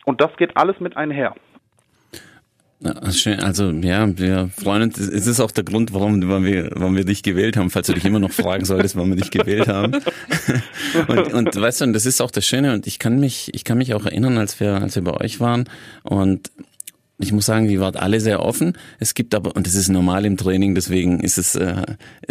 Und 0.05 0.22
das 0.22 0.36
geht 0.38 0.55
alles 0.57 0.79
mit 0.79 0.98
einher. 0.98 1.33
Schön, 3.11 3.39
also 3.39 3.71
ja, 3.71 4.17
wir 4.17 4.49
freuen 4.57 4.83
uns. 4.83 4.99
Es 4.99 5.25
ist 5.25 5.39
auch 5.39 5.51
der 5.51 5.63
Grund, 5.63 5.93
warum, 5.93 6.27
warum, 6.27 6.43
wir, 6.43 6.69
warum 6.73 6.95
wir 6.95 7.05
dich 7.05 7.23
gewählt 7.23 7.55
haben, 7.55 7.69
falls 7.69 7.87
du 7.87 7.93
dich 7.93 8.03
immer 8.03 8.19
noch 8.19 8.31
fragen 8.31 8.65
solltest, 8.65 8.95
warum 8.95 9.09
wir 9.09 9.15
dich 9.15 9.31
gewählt 9.31 9.67
haben. 9.67 9.93
Und, 11.07 11.33
und 11.33 11.55
weißt 11.55 11.81
du, 11.81 11.85
und 11.85 11.93
das 11.93 12.05
ist 12.05 12.21
auch 12.21 12.29
das 12.29 12.45
Schöne, 12.45 12.73
und 12.73 12.85
ich 12.85 12.99
kann 12.99 13.19
mich, 13.19 13.53
ich 13.53 13.63
kann 13.63 13.77
mich 13.77 13.93
auch 13.93 14.05
erinnern, 14.05 14.37
als 14.37 14.59
wir, 14.59 14.75
als 14.75 14.95
wir 14.95 15.03
bei 15.03 15.13
euch 15.13 15.39
waren. 15.39 15.65
Und 16.03 16.51
ich 17.17 17.31
muss 17.31 17.45
sagen, 17.45 17.67
wir 17.67 17.79
waren 17.79 17.95
alle 17.95 18.19
sehr 18.19 18.43
offen. 18.43 18.77
Es 18.99 19.13
gibt 19.13 19.33
aber, 19.33 19.55
und 19.55 19.65
das 19.65 19.75
ist 19.75 19.89
normal 19.89 20.25
im 20.25 20.37
Training, 20.37 20.75
deswegen 20.75 21.19
ist 21.21 21.37
es 21.37 21.55
äh, 21.55 21.81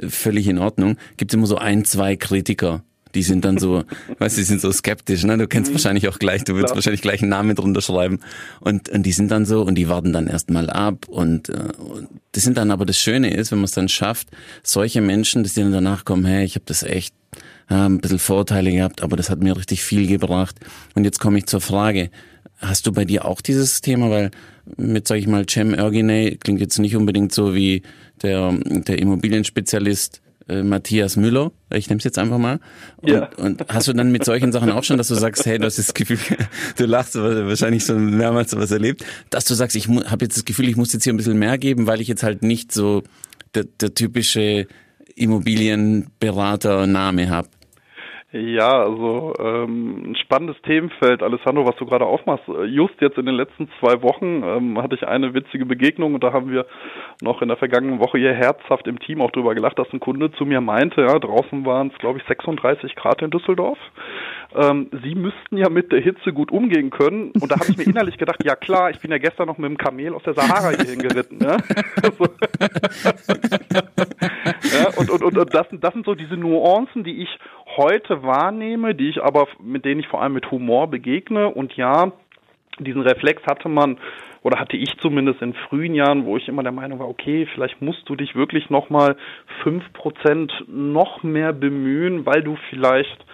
völlig 0.09 0.47
in 0.47 0.59
Ordnung, 0.59 0.97
gibt 1.17 1.35
immer 1.35 1.47
so 1.47 1.57
ein, 1.57 1.85
zwei 1.85 2.17
Kritiker 2.17 2.85
die 3.15 3.23
sind 3.23 3.45
dann 3.45 3.59
so, 3.59 3.85
weißt 4.19 4.37
du, 4.37 4.41
die 4.41 4.47
sind 4.47 4.61
so 4.61 4.73
skeptisch, 4.73 5.25
ne? 5.25 5.39
Du 5.39 5.47
kennst 5.47 5.71
mhm. 5.71 5.75
wahrscheinlich 5.75 6.09
auch 6.09 6.19
gleich, 6.19 6.45
du 6.45 6.55
willst 6.55 6.67
Klar. 6.67 6.77
wahrscheinlich 6.77 7.03
gleich 7.03 7.23
einen 7.23 7.31
Namen 7.31 7.55
drunter 7.55 7.81
schreiben. 7.81 8.21
Und, 8.61 8.89
und 8.89 9.03
die 9.05 9.13
sind 9.13 9.31
dann 9.31 9.47
so 9.47 9.63
und 9.63 9.75
die 9.77 9.89
warten 9.89 10.13
dann 10.13 10.27
erstmal 10.27 10.71
ab. 10.71 11.09
Und, 11.09 11.49
äh, 11.49 11.73
und 11.79 12.09
das 12.33 12.45
sind 12.45 12.57
dann 12.57 12.71
aber 12.71 12.87
das 12.87 12.99
Schöne 12.99 13.35
ist, 13.35 13.53
wenn 13.53 13.59
man 13.59 13.67
es 13.67 13.73
dann 13.73 13.89
schafft, 13.89 14.29
solche 14.63 15.01
Menschen, 15.01 15.43
dass 15.43 15.55
die 15.55 15.61
dann 15.61 15.73
danach 15.73 16.05
kommen, 16.05 16.25
hey, 16.25 16.45
ich 16.45 16.55
habe 16.55 16.65
das 16.67 16.83
echt 16.83 17.15
äh, 17.69 17.75
ein 17.75 18.01
bisschen 18.01 18.19
Vorteile 18.19 18.73
gehabt, 18.73 19.03
aber 19.03 19.17
das 19.17 19.31
hat 19.31 19.41
mir 19.41 19.57
richtig 19.57 19.85
viel 19.85 20.07
gebracht. 20.07 20.57
Und 20.95 21.05
jetzt 21.05 21.21
komme 21.21 21.39
ich 21.39 21.47
zur 21.47 21.61
Frage, 21.61 22.11
hast 22.59 22.87
du 22.87 22.93
bei 22.93 23.05
dir 23.05 23.25
auch 23.25 23.41
dieses 23.41 23.81
Thema, 23.81 24.11
weil 24.11 24.31
mit, 24.77 25.09
sag 25.09 25.19
ich 25.19 25.27
mal, 25.27 25.45
Cem 25.49 25.75
Erginay 25.75 26.37
klingt 26.37 26.61
jetzt 26.61 26.79
nicht 26.79 26.97
unbedingt 26.97 27.33
so 27.33 27.55
wie 27.55 27.83
der, 28.23 28.53
der 28.53 28.99
Immobilienspezialist 28.99 30.22
äh, 30.49 30.63
Matthias 30.63 31.17
Müller, 31.17 31.51
ich 31.73 31.89
nehme 31.89 31.99
es 31.99 32.05
jetzt 32.05 32.19
einfach 32.19 32.39
mal. 32.39 32.61
Und, 32.99 33.11
ja. 33.11 33.29
und 33.37 33.65
hast 33.69 33.89
du 33.89 33.93
dann 33.93 34.13
mit 34.13 34.25
solchen 34.25 34.53
Sachen 34.53 34.71
auch 34.71 34.85
schon, 34.85 34.99
dass 34.99 35.09
du 35.09 35.15
sagst, 35.15 35.47
hey, 35.47 35.59
du 35.59 35.67
hast 35.67 35.79
das 35.79 35.95
Gefühl, 35.95 36.19
du 36.77 36.87
lachst, 36.87 37.15
wahrscheinlich 37.15 37.85
schon 37.85 38.17
mehrmals 38.17 38.51
sowas 38.51 38.71
erlebt, 38.71 39.05
dass 39.31 39.45
du 39.45 39.55
sagst, 39.55 39.77
ich 39.77 39.89
habe 39.89 40.25
jetzt 40.25 40.37
das 40.37 40.45
Gefühl, 40.45 40.69
ich 40.69 40.77
muss 40.77 40.93
jetzt 40.93 41.05
hier 41.05 41.13
ein 41.13 41.17
bisschen 41.17 41.39
mehr 41.39 41.59
geben, 41.59 41.87
weil 41.87 42.01
ich 42.01 42.09
jetzt 42.09 42.23
halt 42.23 42.43
nicht 42.43 42.73
so 42.73 43.03
der, 43.55 43.65
der 43.65 43.95
typische 43.95 44.67
Immobilienberater-Name 45.15 47.31
habe. 47.31 47.49
Ja, 48.33 48.83
also 48.83 49.35
ähm, 49.39 50.13
ein 50.13 50.17
spannendes 50.17 50.57
Themenfeld, 50.63 51.23
Alessandro, 51.23 51.67
was 51.67 51.77
du 51.77 51.85
gerade 51.85 52.07
aufmachst. 52.07 52.45
Just 52.67 52.99
jetzt 53.03 53.19
in 53.19 53.27
den 53.27 53.35
letzten 53.35 53.69
zwei 53.79 54.01
Wochen 54.01 54.43
ähm, 54.43 54.81
hatte 54.81 54.95
ich 54.95 55.07
eine 55.07 55.35
witzige 55.35 55.67
Begegnung 55.67 56.15
und 56.15 56.25
da 56.25 56.33
haben 56.33 56.51
wir 56.51 56.65
noch 57.21 57.43
in 57.43 57.49
der 57.49 57.59
vergangenen 57.59 58.01
Woche 58.01 58.17
hier 58.17 58.33
herzhaft 58.33 58.87
im 58.87 58.99
Team 59.01 59.21
auch 59.21 59.31
drüber 59.33 59.55
gelacht, 59.55 59.79
dass 59.79 59.93
ein 59.93 60.01
Kunde 60.01 60.33
zu 60.33 60.47
mir 60.47 60.63
meinte, 60.63 61.03
ja, 61.03 61.19
draußen 61.19 61.67
waren 61.67 61.89
es 61.93 61.99
glaube 61.99 62.21
ich 62.21 62.25
36 62.27 62.95
Grad 62.95 63.21
in 63.21 63.31
Düsseldorf. 63.31 63.77
Ähm, 64.55 64.89
Sie 65.03 65.15
müssten 65.15 65.59
ja 65.59 65.69
mit 65.69 65.93
der 65.93 66.01
Hitze 66.01 66.33
gut 66.33 66.51
umgehen 66.51 66.89
können 66.89 67.33
und 67.39 67.53
da 67.53 67.57
habe 67.57 67.67
ich 67.69 67.77
mir 67.77 67.85
innerlich 67.85 68.17
gedacht, 68.17 68.43
ja 68.45 68.57
klar, 68.57 68.89
ich 68.89 69.01
bin 69.01 69.11
ja 69.11 69.19
gestern 69.19 69.47
noch 69.47 69.59
mit 69.59 69.69
dem 69.69 69.77
Kamel 69.77 70.15
aus 70.15 70.23
der 70.23 70.33
Sahara 70.33 70.71
hierhin 70.71 71.01
geritten. 71.01 71.39
Ja? 71.43 71.59
ja, 74.73 74.89
und, 74.97 75.11
und, 75.11 75.23
und, 75.23 75.37
und 75.37 75.55
das, 75.55 75.67
das 75.71 75.93
sind 75.93 76.07
so 76.07 76.15
diese 76.15 76.39
Nuancen, 76.39 77.05
die 77.05 77.23
ich 77.23 77.29
heute 77.77 78.23
wahrnehme, 78.23 78.95
die 78.95 79.09
ich 79.09 79.23
aber, 79.23 79.49
mit 79.61 79.85
denen 79.85 80.01
ich 80.01 80.09
vor 80.09 80.23
allem 80.23 80.35
mit 80.35 80.51
Humor 80.51 80.89
begegne. 80.89 81.49
Und 81.49 81.77
ja, 81.77 82.13
diesen 82.79 83.03
Reflex 83.03 83.43
hatte 83.47 83.69
man 83.69 83.99
oder 84.43 84.59
hatte 84.59 84.77
ich 84.77 84.97
zumindest 84.99 85.41
in 85.41 85.55
frühen 85.55 85.95
Jahren, 85.95 86.25
wo 86.25 86.37
ich 86.37 86.49
immer 86.49 86.63
der 86.63 86.73
Meinung 86.73 86.99
war, 86.99 87.09
okay, 87.09 87.47
vielleicht 87.55 87.81
musst 87.81 88.09
du 88.09 88.17
dich 88.17 88.35
wirklich 88.35 88.71
nochmal 88.71 89.17
fünf 89.63 89.93
Prozent 89.93 90.53
noch 90.67 91.23
mehr 91.23 91.53
bemühen, 91.53 92.27
weil 92.27 92.43
du 92.43 92.57
vielleicht 92.69 93.25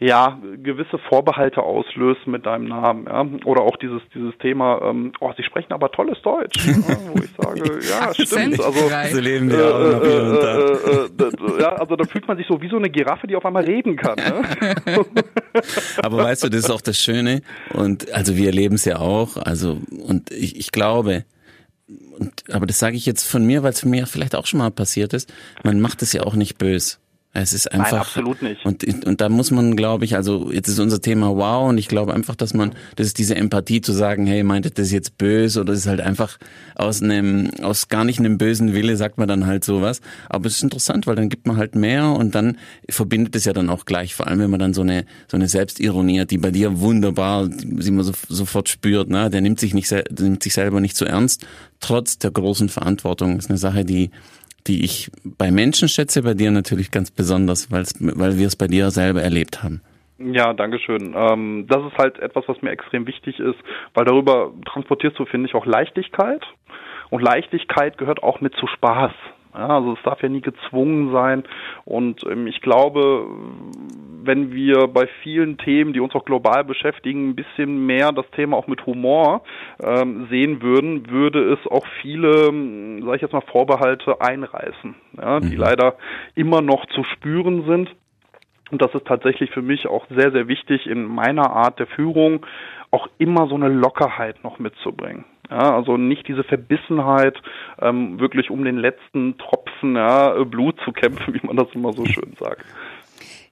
ja, 0.00 0.38
gewisse 0.62 0.98
Vorbehalte 1.08 1.62
auslöst 1.62 2.26
mit 2.26 2.46
deinem 2.46 2.68
Namen, 2.68 3.06
ja. 3.06 3.26
Oder 3.44 3.62
auch 3.62 3.76
dieses, 3.76 4.00
dieses 4.14 4.36
Thema, 4.38 4.80
ähm, 4.82 5.12
oh, 5.18 5.32
sie 5.36 5.42
sprechen 5.42 5.72
aber 5.72 5.90
tolles 5.90 6.22
Deutsch, 6.22 6.66
ja, 6.66 6.96
wo 7.12 7.20
ich 7.20 7.30
sage, 7.36 7.80
ja, 7.90 8.14
stimmt. 8.14 8.60
Also, 8.62 8.88
so 9.10 9.20
leben 9.20 9.50
wir 9.50 9.74
auch 9.74 9.80
noch 9.80 10.04
hier 10.04 10.22
und 10.22 10.34
da. 10.36 10.58
Äh, 10.58 11.58
äh, 11.58 11.62
ja, 11.62 11.72
also 11.72 11.96
da 11.96 12.04
fühlt 12.04 12.28
man 12.28 12.36
sich 12.36 12.46
so 12.46 12.62
wie 12.62 12.68
so 12.68 12.76
eine 12.76 12.90
Giraffe, 12.90 13.26
die 13.26 13.34
auf 13.34 13.44
einmal 13.44 13.64
reden 13.64 13.96
kann. 13.96 14.16
Ne? 14.16 15.04
aber 16.02 16.18
weißt 16.18 16.44
du, 16.44 16.48
das 16.48 16.60
ist 16.60 16.70
auch 16.70 16.80
das 16.80 16.98
Schöne. 16.98 17.42
Und 17.74 18.12
also 18.12 18.36
wir 18.36 18.46
erleben 18.46 18.76
es 18.76 18.84
ja 18.84 19.00
auch. 19.00 19.36
Also, 19.36 19.80
und 20.06 20.30
ich, 20.30 20.56
ich 20.56 20.70
glaube, 20.70 21.24
und, 22.16 22.44
aber 22.52 22.66
das 22.66 22.78
sage 22.78 22.96
ich 22.96 23.04
jetzt 23.04 23.28
von 23.28 23.44
mir, 23.44 23.64
weil 23.64 23.72
es 23.72 23.84
mir 23.84 24.06
vielleicht 24.06 24.36
auch 24.36 24.46
schon 24.46 24.58
mal 24.58 24.70
passiert 24.70 25.12
ist, 25.12 25.32
man 25.64 25.80
macht 25.80 26.02
es 26.02 26.12
ja 26.12 26.22
auch 26.22 26.34
nicht 26.34 26.56
böse. 26.58 26.98
Es 27.42 27.52
ist 27.52 27.72
einfach. 27.72 27.92
Nein, 27.92 28.00
absolut 28.00 28.42
nicht. 28.42 28.64
Und, 28.64 29.06
und 29.06 29.20
da 29.20 29.28
muss 29.28 29.50
man, 29.50 29.76
glaube 29.76 30.04
ich, 30.04 30.16
also 30.16 30.50
jetzt 30.50 30.68
ist 30.68 30.78
unser 30.78 31.00
Thema 31.00 31.34
wow 31.36 31.68
und 31.68 31.78
ich 31.78 31.88
glaube 31.88 32.14
einfach, 32.14 32.36
dass 32.36 32.54
man, 32.54 32.72
das 32.96 33.06
ist 33.06 33.18
diese 33.18 33.34
Empathie 33.36 33.80
zu 33.80 33.92
sagen, 33.92 34.26
hey, 34.26 34.42
meint 34.42 34.66
ihr 34.66 34.70
das 34.70 34.90
jetzt 34.90 35.18
böse 35.18 35.60
oder 35.60 35.72
ist 35.72 35.86
halt 35.86 36.00
einfach 36.00 36.38
aus 36.74 37.02
einem, 37.02 37.50
aus 37.62 37.88
gar 37.88 38.04
nicht 38.04 38.18
einem 38.18 38.38
bösen 38.38 38.74
Wille 38.74 38.96
sagt 38.96 39.18
man 39.18 39.28
dann 39.28 39.46
halt 39.46 39.64
sowas. 39.64 40.00
Aber 40.28 40.46
es 40.46 40.56
ist 40.56 40.62
interessant, 40.62 41.06
weil 41.06 41.16
dann 41.16 41.28
gibt 41.28 41.46
man 41.46 41.56
halt 41.56 41.74
mehr 41.74 42.10
und 42.10 42.34
dann 42.34 42.58
verbindet 42.88 43.36
es 43.36 43.44
ja 43.44 43.52
dann 43.52 43.70
auch 43.70 43.84
gleich, 43.84 44.14
vor 44.14 44.26
allem 44.26 44.40
wenn 44.40 44.50
man 44.50 44.60
dann 44.60 44.74
so 44.74 44.82
eine, 44.82 45.04
so 45.28 45.36
eine 45.36 45.48
Selbstironie 45.48 46.20
hat, 46.20 46.30
die 46.30 46.38
bei 46.38 46.50
dir 46.50 46.80
wunderbar, 46.80 47.48
die 47.48 47.90
man 47.90 48.04
so, 48.04 48.12
sofort 48.28 48.68
spürt, 48.68 49.08
ne? 49.08 49.30
Der 49.30 49.40
nimmt 49.40 49.60
sich 49.60 49.74
nicht, 49.74 49.90
der 49.90 50.04
nimmt 50.18 50.42
sich 50.42 50.54
selber 50.54 50.80
nicht 50.80 50.96
so 50.96 51.04
ernst, 51.04 51.46
trotz 51.80 52.18
der 52.18 52.30
großen 52.30 52.68
Verantwortung. 52.68 53.36
Das 53.36 53.46
ist 53.46 53.50
eine 53.50 53.58
Sache, 53.58 53.84
die, 53.84 54.10
die 54.68 54.84
ich 54.84 55.10
bei 55.24 55.50
Menschen 55.50 55.88
schätze, 55.88 56.22
bei 56.22 56.34
dir 56.34 56.50
natürlich 56.50 56.90
ganz 56.90 57.10
besonders, 57.10 57.72
weil 57.72 58.38
wir 58.38 58.46
es 58.46 58.56
bei 58.56 58.66
dir 58.66 58.90
selber 58.90 59.22
erlebt 59.22 59.62
haben. 59.62 59.80
Ja, 60.18 60.52
Dankeschön. 60.52 61.14
Ähm, 61.16 61.66
das 61.68 61.84
ist 61.84 61.96
halt 61.96 62.18
etwas, 62.18 62.44
was 62.48 62.60
mir 62.60 62.70
extrem 62.70 63.06
wichtig 63.06 63.38
ist, 63.38 63.58
weil 63.94 64.04
darüber 64.04 64.52
transportierst 64.66 65.18
du, 65.18 65.24
finde 65.26 65.48
ich, 65.48 65.54
auch 65.54 65.64
Leichtigkeit. 65.64 66.42
Und 67.10 67.22
Leichtigkeit 67.22 67.98
gehört 67.98 68.22
auch 68.22 68.40
mit 68.40 68.54
zu 68.56 68.66
Spaß. 68.66 69.12
Ja, 69.54 69.68
also 69.68 69.94
es 69.94 70.02
darf 70.02 70.22
ja 70.22 70.28
nie 70.28 70.40
gezwungen 70.40 71.12
sein. 71.12 71.44
Und 71.84 72.24
ähm, 72.24 72.46
ich 72.46 72.60
glaube, 72.60 73.28
wenn 74.28 74.52
wir 74.52 74.86
bei 74.86 75.08
vielen 75.22 75.58
Themen, 75.58 75.92
die 75.92 76.00
uns 76.00 76.14
auch 76.14 76.24
global 76.24 76.62
beschäftigen, 76.62 77.30
ein 77.30 77.34
bisschen 77.34 77.86
mehr 77.86 78.12
das 78.12 78.30
Thema 78.30 78.56
auch 78.56 78.68
mit 78.68 78.86
Humor 78.86 79.42
ähm, 79.82 80.28
sehen 80.30 80.62
würden, 80.62 81.10
würde 81.10 81.52
es 81.52 81.66
auch 81.66 81.86
viele, 82.00 82.44
sage 83.02 83.16
ich 83.16 83.22
jetzt 83.22 83.32
mal, 83.32 83.40
Vorbehalte 83.40 84.20
einreißen, 84.20 84.94
ja, 85.20 85.40
die 85.40 85.56
mhm. 85.56 85.60
leider 85.60 85.96
immer 86.36 86.60
noch 86.60 86.86
zu 86.86 87.02
spüren 87.02 87.64
sind. 87.66 87.90
Und 88.70 88.82
das 88.82 88.94
ist 88.94 89.06
tatsächlich 89.06 89.50
für 89.50 89.62
mich 89.62 89.86
auch 89.86 90.06
sehr, 90.10 90.30
sehr 90.30 90.46
wichtig 90.46 90.86
in 90.86 91.04
meiner 91.06 91.50
Art 91.50 91.78
der 91.78 91.86
Führung, 91.86 92.44
auch 92.90 93.08
immer 93.18 93.48
so 93.48 93.54
eine 93.54 93.68
Lockerheit 93.68 94.44
noch 94.44 94.58
mitzubringen. 94.58 95.24
Ja, 95.50 95.74
also 95.74 95.96
nicht 95.96 96.28
diese 96.28 96.44
Verbissenheit, 96.44 97.40
ähm, 97.80 98.20
wirklich 98.20 98.50
um 98.50 98.64
den 98.64 98.76
letzten 98.76 99.38
Tropfen 99.38 99.96
ja, 99.96 100.44
Blut 100.44 100.78
zu 100.84 100.92
kämpfen, 100.92 101.34
wie 101.34 101.46
man 101.46 101.56
das 101.56 101.68
immer 101.74 101.92
so 101.92 102.04
schön 102.04 102.34
sagt. 102.38 102.64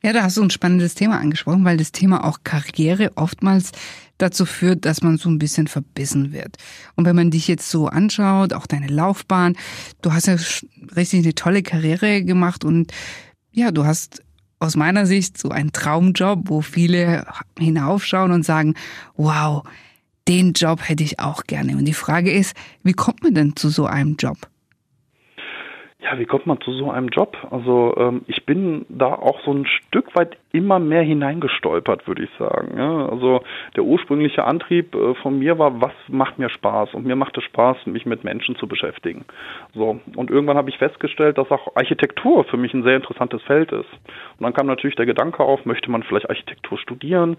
Ja, 0.06 0.12
da 0.12 0.22
hast 0.22 0.36
du 0.36 0.42
ein 0.44 0.50
spannendes 0.50 0.94
Thema 0.94 1.18
angesprochen, 1.18 1.64
weil 1.64 1.78
das 1.78 1.90
Thema 1.90 2.22
auch 2.22 2.38
Karriere 2.44 3.10
oftmals 3.16 3.72
dazu 4.18 4.46
führt, 4.46 4.84
dass 4.84 5.02
man 5.02 5.18
so 5.18 5.28
ein 5.28 5.40
bisschen 5.40 5.66
verbissen 5.66 6.32
wird. 6.32 6.58
Und 6.94 7.06
wenn 7.06 7.16
man 7.16 7.32
dich 7.32 7.48
jetzt 7.48 7.68
so 7.68 7.88
anschaut, 7.88 8.52
auch 8.52 8.68
deine 8.68 8.86
Laufbahn, 8.86 9.56
du 10.02 10.12
hast 10.12 10.28
ja 10.28 10.36
richtig 10.94 11.24
eine 11.24 11.34
tolle 11.34 11.64
Karriere 11.64 12.22
gemacht 12.22 12.64
und 12.64 12.92
ja, 13.50 13.72
du 13.72 13.84
hast 13.84 14.22
aus 14.60 14.76
meiner 14.76 15.06
Sicht 15.06 15.38
so 15.38 15.48
einen 15.48 15.72
Traumjob, 15.72 16.50
wo 16.50 16.60
viele 16.60 17.26
hinaufschauen 17.58 18.30
und 18.30 18.44
sagen, 18.44 18.74
wow, 19.16 19.64
den 20.28 20.52
Job 20.52 20.88
hätte 20.88 21.02
ich 21.02 21.18
auch 21.18 21.42
gerne. 21.48 21.76
Und 21.76 21.84
die 21.84 21.94
Frage 21.94 22.30
ist, 22.30 22.54
wie 22.84 22.92
kommt 22.92 23.24
man 23.24 23.34
denn 23.34 23.56
zu 23.56 23.70
so 23.70 23.86
einem 23.86 24.14
Job? 24.14 24.38
Ja, 25.98 26.18
wie 26.18 26.26
kommt 26.26 26.46
man 26.46 26.60
zu 26.60 26.72
so 26.72 26.90
einem 26.90 27.08
Job? 27.08 27.38
Also 27.50 27.94
ähm, 27.96 28.22
ich 28.26 28.44
bin 28.44 28.84
da 28.90 29.14
auch 29.14 29.40
so 29.44 29.52
ein 29.52 29.66
Stück 29.66 30.14
weit 30.14 30.36
immer 30.52 30.78
mehr 30.78 31.02
hineingestolpert, 31.02 32.06
würde 32.06 32.24
ich 32.24 32.30
sagen. 32.38 32.76
Ja, 32.76 33.08
also 33.08 33.42
der 33.76 33.84
ursprüngliche 33.84 34.44
Antrieb 34.44 34.94
äh, 34.94 35.14
von 35.14 35.38
mir 35.38 35.58
war, 35.58 35.80
was 35.80 35.92
macht 36.08 36.38
mir 36.38 36.50
Spaß? 36.50 36.92
Und 36.92 37.06
mir 37.06 37.16
macht 37.16 37.38
es 37.38 37.44
Spaß, 37.44 37.86
mich 37.86 38.04
mit 38.04 38.24
Menschen 38.24 38.56
zu 38.56 38.66
beschäftigen. 38.68 39.24
So 39.74 39.98
und 40.14 40.30
irgendwann 40.30 40.58
habe 40.58 40.68
ich 40.68 40.76
festgestellt, 40.76 41.38
dass 41.38 41.50
auch 41.50 41.74
Architektur 41.76 42.44
für 42.44 42.58
mich 42.58 42.74
ein 42.74 42.82
sehr 42.82 42.96
interessantes 42.96 43.42
Feld 43.42 43.72
ist. 43.72 43.90
Und 44.38 44.42
dann 44.42 44.52
kam 44.52 44.66
natürlich 44.66 44.96
der 44.96 45.06
Gedanke 45.06 45.42
auf, 45.42 45.64
möchte 45.64 45.90
man 45.90 46.02
vielleicht 46.02 46.28
Architektur 46.28 46.78
studieren? 46.78 47.38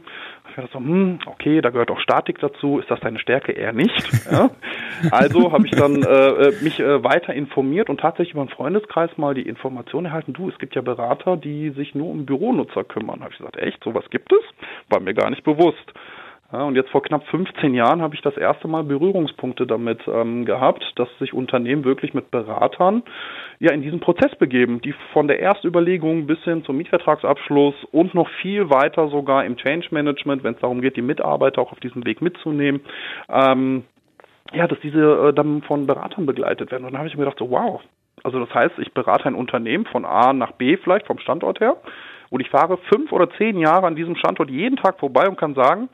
Ich 0.49 0.55
dachte 0.55 0.69
so, 0.73 0.79
hm, 0.79 1.19
okay, 1.27 1.61
da 1.61 1.69
gehört 1.69 1.91
auch 1.91 1.99
Statik 1.99 2.39
dazu. 2.39 2.79
Ist 2.79 2.89
das 2.89 2.99
deine 3.01 3.19
Stärke? 3.19 3.51
Eher 3.51 3.73
nicht. 3.73 3.93
Ja? 4.31 4.49
Also 5.11 5.51
habe 5.51 5.67
ich 5.67 5.71
dann 5.71 6.01
äh, 6.03 6.07
äh, 6.07 6.63
mich 6.63 6.79
äh, 6.79 7.03
weiter 7.03 7.33
informiert 7.33 7.89
und 7.89 7.99
tatsächlich 7.99 8.35
einen 8.47 8.55
Freundeskreis 8.55 9.17
mal 9.17 9.33
die 9.33 9.47
Information 9.47 10.05
erhalten, 10.05 10.33
du, 10.33 10.49
es 10.49 10.57
gibt 10.59 10.75
ja 10.75 10.81
Berater, 10.81 11.37
die 11.37 11.71
sich 11.71 11.95
nur 11.95 12.09
um 12.09 12.25
Büronutzer 12.25 12.83
kümmern. 12.83 13.21
Habe 13.21 13.31
ich 13.31 13.37
gesagt, 13.37 13.57
echt, 13.57 13.83
sowas 13.83 14.05
gibt 14.09 14.31
es? 14.31 14.43
War 14.89 14.99
mir 14.99 15.13
gar 15.13 15.29
nicht 15.29 15.43
bewusst. 15.43 15.93
Ja, 16.53 16.63
und 16.63 16.75
jetzt 16.75 16.91
vor 16.91 17.03
knapp 17.03 17.27
15 17.27 17.73
Jahren 17.73 18.01
habe 18.01 18.15
ich 18.15 18.21
das 18.21 18.37
erste 18.37 18.69
Mal 18.69 18.85
Berührungspunkte 18.85 19.67
damit 19.67 19.99
ähm, 20.07 20.45
gehabt, 20.45 20.81
dass 20.95 21.09
sich 21.19 21.33
Unternehmen 21.33 21.83
wirklich 21.83 22.13
mit 22.13 22.31
Beratern 22.31 23.03
ja 23.59 23.73
in 23.73 23.81
diesen 23.81 23.99
Prozess 23.99 24.33
begeben, 24.37 24.79
die 24.81 24.93
von 25.11 25.27
der 25.27 25.39
Erstüberlegung 25.39 26.25
bis 26.25 26.39
hin 26.45 26.63
zum 26.63 26.77
Mietvertragsabschluss 26.77 27.75
und 27.91 28.13
noch 28.13 28.29
viel 28.41 28.69
weiter 28.69 29.09
sogar 29.09 29.43
im 29.43 29.57
Change 29.57 29.87
Management, 29.91 30.45
wenn 30.45 30.53
es 30.53 30.61
darum 30.61 30.79
geht, 30.79 30.95
die 30.95 31.01
Mitarbeiter 31.01 31.61
auch 31.61 31.73
auf 31.73 31.81
diesem 31.81 32.05
Weg 32.05 32.21
mitzunehmen, 32.21 32.79
ähm, 33.27 33.83
ja, 34.53 34.67
dass 34.67 34.79
diese 34.79 35.01
äh, 35.01 35.33
dann 35.33 35.63
von 35.63 35.85
Beratern 35.85 36.25
begleitet 36.25 36.71
werden. 36.71 36.85
Und 36.85 36.93
dann 36.93 36.99
habe 36.99 37.09
ich 37.09 37.17
mir 37.17 37.25
gedacht, 37.25 37.39
so 37.39 37.51
wow, 37.51 37.81
also 38.27 38.43
das 38.43 38.53
heißt, 38.53 38.77
ich 38.79 38.93
berate 38.93 39.25
ein 39.25 39.35
Unternehmen 39.35 39.85
von 39.85 40.03
A 40.03 40.33
nach 40.33 40.51
B 40.51 40.75
vielleicht 40.75 41.07
vom 41.07 41.17
Standort 41.17 41.61
her 41.61 41.77
und 42.29 42.41
ich 42.41 42.49
fahre 42.49 42.77
fünf 42.93 43.13
oder 43.13 43.29
zehn 43.37 43.57
Jahre 43.57 43.87
an 43.87 43.95
diesem 43.95 44.17
Standort 44.17 44.49
jeden 44.49 44.75
Tag 44.75 44.99
vorbei 44.99 45.29
und 45.29 45.37
kann 45.37 45.55
sagen, 45.55 45.87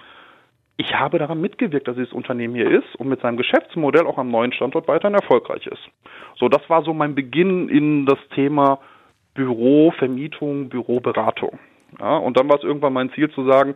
ich 0.77 0.95
habe 0.95 1.19
daran 1.19 1.39
mitgewirkt, 1.39 1.87
dass 1.87 1.95
dieses 1.95 2.11
Unternehmen 2.11 2.55
hier 2.55 2.71
ist 2.71 2.95
und 2.95 3.07
mit 3.07 3.21
seinem 3.21 3.37
Geschäftsmodell 3.37 4.07
auch 4.07 4.17
am 4.17 4.31
neuen 4.31 4.51
Standort 4.51 4.87
weiterhin 4.87 5.13
erfolgreich 5.13 5.67
ist. 5.67 5.83
So, 6.35 6.49
das 6.49 6.67
war 6.71 6.81
so 6.81 6.91
mein 6.95 7.13
Beginn 7.13 7.69
in 7.69 8.07
das 8.07 8.17
Thema 8.33 8.79
Büro, 9.35 9.91
Vermietung, 9.91 10.69
Büroberatung. 10.69 11.59
Ja, 11.99 12.17
und 12.17 12.35
dann 12.39 12.49
war 12.49 12.57
es 12.57 12.63
irgendwann 12.63 12.93
mein 12.93 13.11
Ziel 13.11 13.29
zu 13.29 13.45
sagen, 13.45 13.75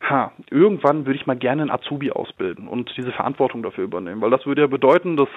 ha, 0.00 0.32
irgendwann 0.50 1.04
würde 1.04 1.18
ich 1.18 1.26
mal 1.26 1.36
gerne 1.36 1.60
einen 1.60 1.70
Azubi 1.70 2.10
ausbilden 2.10 2.68
und 2.68 2.90
diese 2.96 3.12
Verantwortung 3.12 3.62
dafür 3.62 3.84
übernehmen, 3.84 4.22
weil 4.22 4.30
das 4.30 4.46
würde 4.46 4.62
ja 4.62 4.66
bedeuten, 4.66 5.18
dass 5.18 5.28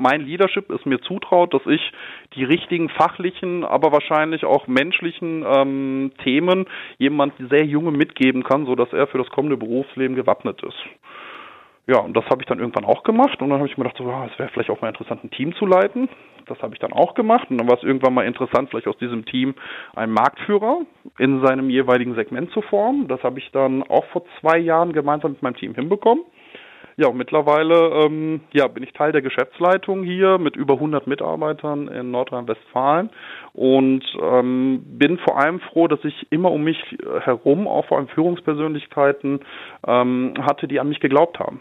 mein 0.00 0.22
Leadership 0.22 0.70
es 0.70 0.84
mir 0.86 1.00
zutraut, 1.00 1.52
dass 1.54 1.64
ich 1.66 1.92
die 2.34 2.44
richtigen 2.44 2.88
fachlichen, 2.88 3.64
aber 3.64 3.92
wahrscheinlich 3.92 4.44
auch 4.44 4.66
menschlichen 4.66 5.44
ähm, 5.46 6.12
Themen 6.24 6.66
jemand 6.98 7.34
sehr 7.50 7.64
junge 7.64 7.92
mitgeben 7.92 8.42
kann, 8.42 8.66
so 8.66 8.74
dass 8.74 8.92
er 8.92 9.06
für 9.06 9.18
das 9.18 9.28
kommende 9.28 9.56
Berufsleben 9.56 10.16
gewappnet 10.16 10.62
ist. 10.62 10.78
Ja, 11.86 11.98
und 11.98 12.16
das 12.16 12.24
habe 12.26 12.42
ich 12.42 12.46
dann 12.46 12.60
irgendwann 12.60 12.84
auch 12.84 13.02
gemacht 13.02 13.42
und 13.42 13.48
dann 13.48 13.58
habe 13.58 13.68
ich 13.68 13.76
mir 13.76 13.84
gedacht, 13.84 13.98
so, 13.98 14.08
ja, 14.08 14.26
es 14.26 14.38
wäre 14.38 14.48
vielleicht 14.50 14.70
auch 14.70 14.80
mal 14.80 14.88
interessant, 14.88 15.24
ein 15.24 15.30
Team 15.30 15.54
zu 15.56 15.66
leiten. 15.66 16.08
Das 16.46 16.60
habe 16.62 16.74
ich 16.74 16.80
dann 16.80 16.92
auch 16.92 17.14
gemacht 17.14 17.50
und 17.50 17.58
dann 17.58 17.68
war 17.68 17.76
es 17.76 17.82
irgendwann 17.82 18.14
mal 18.14 18.26
interessant, 18.26 18.70
vielleicht 18.70 18.86
aus 18.86 18.98
diesem 18.98 19.24
Team 19.24 19.54
einen 19.94 20.12
Marktführer 20.12 20.82
in 21.18 21.44
seinem 21.44 21.68
jeweiligen 21.68 22.14
Segment 22.14 22.50
zu 22.52 22.62
formen. 22.62 23.08
Das 23.08 23.22
habe 23.22 23.38
ich 23.38 23.50
dann 23.52 23.82
auch 23.84 24.04
vor 24.06 24.22
zwei 24.40 24.58
Jahren 24.58 24.92
gemeinsam 24.92 25.32
mit 25.32 25.42
meinem 25.42 25.56
Team 25.56 25.74
hinbekommen. 25.74 26.24
Ja, 26.96 27.10
mittlerweile 27.12 28.04
ähm, 28.04 28.40
ja, 28.52 28.68
bin 28.68 28.82
ich 28.82 28.92
Teil 28.92 29.12
der 29.12 29.22
Geschäftsleitung 29.22 30.02
hier 30.02 30.38
mit 30.38 30.56
über 30.56 30.74
100 30.74 31.06
Mitarbeitern 31.06 31.88
in 31.88 32.10
Nordrhein-Westfalen 32.10 33.10
und 33.52 34.04
ähm, 34.20 34.82
bin 34.98 35.18
vor 35.18 35.38
allem 35.38 35.60
froh, 35.60 35.88
dass 35.88 36.04
ich 36.04 36.26
immer 36.30 36.50
um 36.50 36.62
mich 36.62 36.78
herum 37.24 37.66
auch 37.66 37.86
vor 37.86 37.98
allem 37.98 38.08
Führungspersönlichkeiten 38.08 39.40
ähm, 39.86 40.34
hatte, 40.40 40.68
die 40.68 40.80
an 40.80 40.88
mich 40.88 41.00
geglaubt 41.00 41.38
haben 41.38 41.60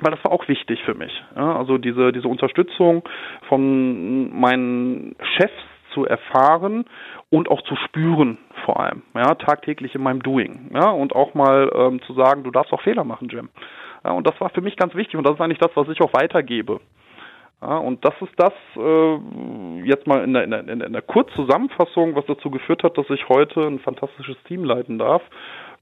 weil 0.00 0.12
das 0.12 0.24
war 0.24 0.32
auch 0.32 0.46
wichtig 0.48 0.80
für 0.84 0.94
mich. 0.94 1.12
Ja, 1.36 1.56
also 1.56 1.76
diese, 1.78 2.12
diese 2.12 2.28
Unterstützung 2.28 3.02
von 3.48 4.30
meinen 4.38 5.16
Chefs 5.36 5.52
zu 5.92 6.04
erfahren 6.04 6.84
und 7.30 7.50
auch 7.50 7.62
zu 7.62 7.74
spüren 7.76 8.38
vor 8.64 8.80
allem, 8.80 9.02
ja, 9.14 9.34
tagtäglich 9.34 9.94
in 9.94 10.02
meinem 10.02 10.22
Doing, 10.22 10.70
ja, 10.74 10.90
und 10.90 11.14
auch 11.14 11.34
mal 11.34 11.70
ähm, 11.74 12.00
zu 12.02 12.12
sagen, 12.14 12.44
du 12.44 12.50
darfst 12.50 12.72
auch 12.72 12.82
Fehler 12.82 13.04
machen, 13.04 13.28
Jim. 13.28 13.48
Und 14.10 14.26
das 14.26 14.40
war 14.40 14.50
für 14.50 14.60
mich 14.60 14.76
ganz 14.76 14.94
wichtig 14.94 15.16
und 15.16 15.26
das 15.26 15.34
ist 15.34 15.40
eigentlich 15.40 15.58
das, 15.58 15.70
was 15.74 15.88
ich 15.88 16.00
auch 16.00 16.12
weitergebe. 16.12 16.80
Ja, 17.60 17.78
und 17.78 18.04
das 18.04 18.14
ist 18.20 18.34
das 18.36 18.52
äh, 18.76 19.16
jetzt 19.84 20.06
mal 20.06 20.22
in 20.22 20.32
der, 20.32 20.44
in, 20.44 20.50
der, 20.50 20.68
in 20.68 20.92
der 20.92 21.02
Kurzzusammenfassung, 21.02 22.14
was 22.14 22.24
dazu 22.26 22.50
geführt 22.50 22.84
hat, 22.84 22.96
dass 22.96 23.10
ich 23.10 23.28
heute 23.28 23.66
ein 23.66 23.80
fantastisches 23.80 24.36
Team 24.44 24.64
leiten 24.64 24.98
darf 24.98 25.22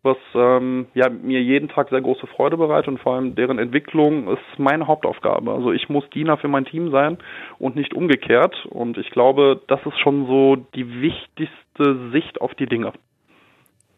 was 0.06 0.16
ähm, 0.34 0.86
ja, 0.94 1.10
mir 1.10 1.42
jeden 1.42 1.68
Tag 1.68 1.90
sehr 1.90 2.00
große 2.00 2.26
Freude 2.28 2.56
bereitet 2.56 2.88
und 2.88 3.00
vor 3.00 3.16
allem 3.16 3.34
deren 3.34 3.58
Entwicklung 3.58 4.28
ist 4.28 4.58
meine 4.58 4.86
Hauptaufgabe. 4.86 5.52
Also 5.52 5.72
ich 5.72 5.90
muss 5.90 6.08
Diener 6.10 6.38
für 6.38 6.48
mein 6.48 6.64
Team 6.64 6.90
sein 6.90 7.18
und 7.58 7.76
nicht 7.76 7.92
umgekehrt. 7.92 8.64
Und 8.66 8.96
ich 8.96 9.10
glaube, 9.10 9.60
das 9.66 9.80
ist 9.84 9.98
schon 9.98 10.26
so 10.26 10.56
die 10.74 11.02
wichtigste 11.02 12.10
Sicht 12.12 12.40
auf 12.40 12.54
die 12.54 12.66
Dinge. 12.66 12.92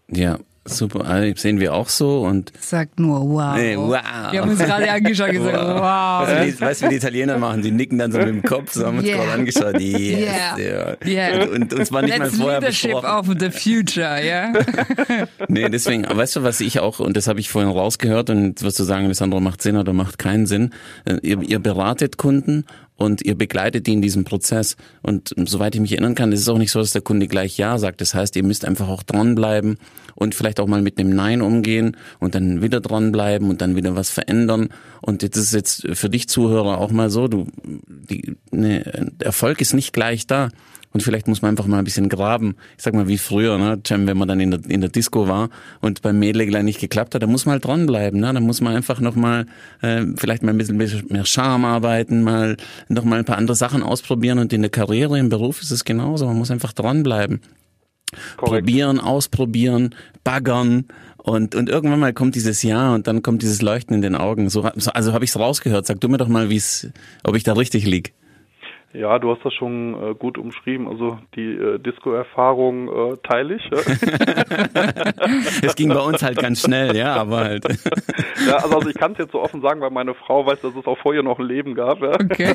Ja, 0.08 0.38
Super, 0.68 1.04
also 1.04 1.34
sehen 1.36 1.60
wir 1.60 1.74
auch 1.74 1.88
so 1.88 2.22
und 2.22 2.52
sagt 2.60 3.00
nur 3.00 3.20
wow. 3.28 3.56
Hey, 3.56 3.76
wow. 3.76 4.00
Wir 4.30 4.42
haben 4.42 4.50
uns 4.50 4.58
gerade 4.58 4.90
angeschaut 4.92 5.28
und 5.30 5.34
gesagt, 5.36 5.56
wow. 5.56 5.80
wow. 5.80 6.28
Weißt, 6.28 6.60
du, 6.60 6.64
weißt 6.64 6.82
du, 6.82 6.86
wie 6.86 6.90
die 6.90 6.96
Italiener 6.96 7.38
machen? 7.38 7.62
Die 7.62 7.70
nicken 7.70 7.98
dann 7.98 8.12
so 8.12 8.18
mit 8.18 8.28
dem 8.28 8.42
Kopf, 8.42 8.72
so 8.72 8.86
haben 8.86 8.98
uns 8.98 9.06
yeah. 9.06 9.16
gerade 9.16 9.32
angeschaut. 9.32 9.80
Yes, 9.80 10.58
yeah. 10.58 10.96
yeah. 11.04 11.42
Und, 11.42 11.50
und 11.50 11.74
uns 11.74 11.92
war 11.92 12.02
nicht 12.02 12.16
That's 12.16 12.32
mal 12.36 12.42
vorher 12.42 12.60
leadership 12.60 12.92
besprochen. 12.92 13.30
of 13.30 13.40
the 13.40 13.50
future, 13.50 14.24
ja. 14.24 14.52
Yeah? 14.52 15.28
nee, 15.48 15.68
deswegen, 15.68 16.04
weißt 16.08 16.36
du, 16.36 16.42
was 16.42 16.60
ich 16.60 16.80
auch, 16.80 17.00
und 17.00 17.16
das 17.16 17.26
habe 17.26 17.40
ich 17.40 17.48
vorhin 17.48 17.70
rausgehört 17.70 18.30
und 18.30 18.62
wirst 18.62 18.78
du 18.78 18.84
sagen, 18.84 19.06
Alessandro, 19.06 19.40
macht 19.40 19.62
Sinn 19.62 19.76
oder 19.76 19.92
macht 19.92 20.18
keinen 20.18 20.46
Sinn. 20.46 20.70
Äh, 21.04 21.18
ihr, 21.22 21.40
ihr 21.42 21.58
beratet 21.58 22.18
Kunden 22.18 22.64
und 22.98 23.22
ihr 23.22 23.36
begleitet 23.36 23.86
die 23.86 23.92
in 23.92 24.02
diesem 24.02 24.24
Prozess. 24.24 24.76
Und 25.02 25.32
soweit 25.46 25.74
ich 25.74 25.80
mich 25.80 25.92
erinnern 25.92 26.16
kann, 26.16 26.32
ist 26.32 26.40
es 26.40 26.48
auch 26.48 26.58
nicht 26.58 26.72
so, 26.72 26.80
dass 26.80 26.90
der 26.90 27.00
Kunde 27.00 27.28
gleich 27.28 27.56
Ja 27.56 27.78
sagt. 27.78 28.00
Das 28.00 28.12
heißt, 28.12 28.34
ihr 28.36 28.42
müsst 28.42 28.64
einfach 28.64 28.88
auch 28.88 29.04
dranbleiben 29.04 29.78
und 30.16 30.34
vielleicht 30.34 30.58
auch 30.58 30.66
mal 30.66 30.82
mit 30.82 30.98
dem 30.98 31.10
Nein 31.10 31.40
umgehen 31.40 31.96
und 32.18 32.34
dann 32.34 32.60
wieder 32.60 32.80
dranbleiben 32.80 33.48
und 33.48 33.62
dann 33.62 33.76
wieder 33.76 33.94
was 33.94 34.10
verändern. 34.10 34.70
Und 35.00 35.22
jetzt 35.22 35.36
ist 35.36 35.54
jetzt 35.54 35.86
für 35.92 36.10
dich 36.10 36.28
Zuhörer 36.28 36.78
auch 36.78 36.90
mal 36.90 37.08
so, 37.08 37.28
du, 37.28 37.46
die, 37.86 38.34
ne, 38.50 39.12
Erfolg 39.20 39.60
ist 39.60 39.74
nicht 39.74 39.92
gleich 39.92 40.26
da. 40.26 40.50
Und 40.92 41.02
vielleicht 41.02 41.28
muss 41.28 41.42
man 41.42 41.50
einfach 41.50 41.66
mal 41.66 41.78
ein 41.78 41.84
bisschen 41.84 42.08
graben. 42.08 42.56
Ich 42.76 42.82
sag 42.82 42.94
mal 42.94 43.08
wie 43.08 43.18
früher, 43.18 43.58
ne, 43.58 43.80
Cem, 43.86 44.06
wenn 44.06 44.16
man 44.16 44.28
dann 44.28 44.40
in 44.40 44.50
der, 44.50 44.60
in 44.68 44.80
der 44.80 44.90
Disco 44.90 45.28
war 45.28 45.50
und 45.80 46.02
beim 46.02 46.18
Mädel 46.18 46.62
nicht 46.62 46.80
geklappt 46.80 47.14
hat, 47.14 47.22
da 47.22 47.26
muss 47.26 47.44
man 47.44 47.54
halt 47.54 47.64
dranbleiben. 47.66 48.20
Ne? 48.20 48.32
Da 48.32 48.40
muss 48.40 48.60
man 48.60 48.74
einfach 48.74 49.00
nochmal 49.00 49.46
äh, 49.82 50.04
vielleicht 50.16 50.42
mal 50.42 50.52
ein 50.52 50.58
bisschen 50.58 50.78
mehr 51.08 51.24
Charme 51.26 51.66
arbeiten, 51.66 52.22
mal 52.22 52.56
nochmal 52.88 53.18
ein 53.18 53.24
paar 53.24 53.36
andere 53.36 53.56
Sachen 53.56 53.82
ausprobieren. 53.82 54.38
Und 54.38 54.52
in 54.52 54.62
der 54.62 54.70
Karriere, 54.70 55.18
im 55.18 55.28
Beruf 55.28 55.60
ist 55.60 55.70
es 55.70 55.84
genauso. 55.84 56.26
Man 56.26 56.38
muss 56.38 56.50
einfach 56.50 56.72
dranbleiben. 56.72 57.40
Korrekt. 58.36 58.64
Probieren, 58.64 59.00
ausprobieren, 59.00 59.94
baggern. 60.24 60.86
Und, 61.18 61.54
und 61.54 61.68
irgendwann 61.68 62.00
mal 62.00 62.14
kommt 62.14 62.34
dieses 62.34 62.62
Ja 62.62 62.94
und 62.94 63.06
dann 63.06 63.22
kommt 63.22 63.42
dieses 63.42 63.60
Leuchten 63.60 63.94
in 63.94 64.00
den 64.00 64.14
Augen. 64.14 64.48
So, 64.48 64.62
also 64.62 65.12
habe 65.12 65.24
ich 65.24 65.30
es 65.30 65.38
rausgehört. 65.38 65.86
Sag 65.86 66.00
du 66.00 66.08
mir 66.08 66.16
doch 66.16 66.28
mal, 66.28 66.48
wie's, 66.48 66.88
ob 67.22 67.36
ich 67.36 67.42
da 67.42 67.52
richtig 67.52 67.84
lieg. 67.84 68.14
Ja, 68.94 69.18
du 69.18 69.30
hast 69.30 69.44
das 69.44 69.52
schon 69.52 69.94
äh, 70.02 70.14
gut 70.14 70.38
umschrieben. 70.38 70.88
Also 70.88 71.18
die 71.34 71.52
äh, 71.52 71.78
Disco-Erfahrung 71.78 72.88
äh, 72.88 73.16
teile 73.18 73.56
ich. 73.56 73.70
Es 75.62 75.74
ging 75.76 75.90
bei 75.90 76.00
uns 76.00 76.22
halt 76.22 76.38
ganz 76.38 76.62
schnell, 76.62 76.96
ja, 76.96 77.14
aber 77.14 77.38
halt. 77.38 77.64
ja, 78.46 78.54
also, 78.54 78.76
also 78.76 78.88
ich 78.88 78.96
kann 78.96 79.12
es 79.12 79.18
jetzt 79.18 79.32
so 79.32 79.40
offen 79.40 79.60
sagen, 79.60 79.80
weil 79.80 79.90
meine 79.90 80.14
Frau 80.14 80.46
weiß, 80.46 80.62
dass 80.62 80.74
es 80.74 80.86
auch 80.86 80.96
vorher 80.98 81.22
noch 81.22 81.38
ein 81.38 81.46
Leben 81.46 81.74
gab. 81.74 82.00
Ja. 82.00 82.12
Okay. 82.12 82.54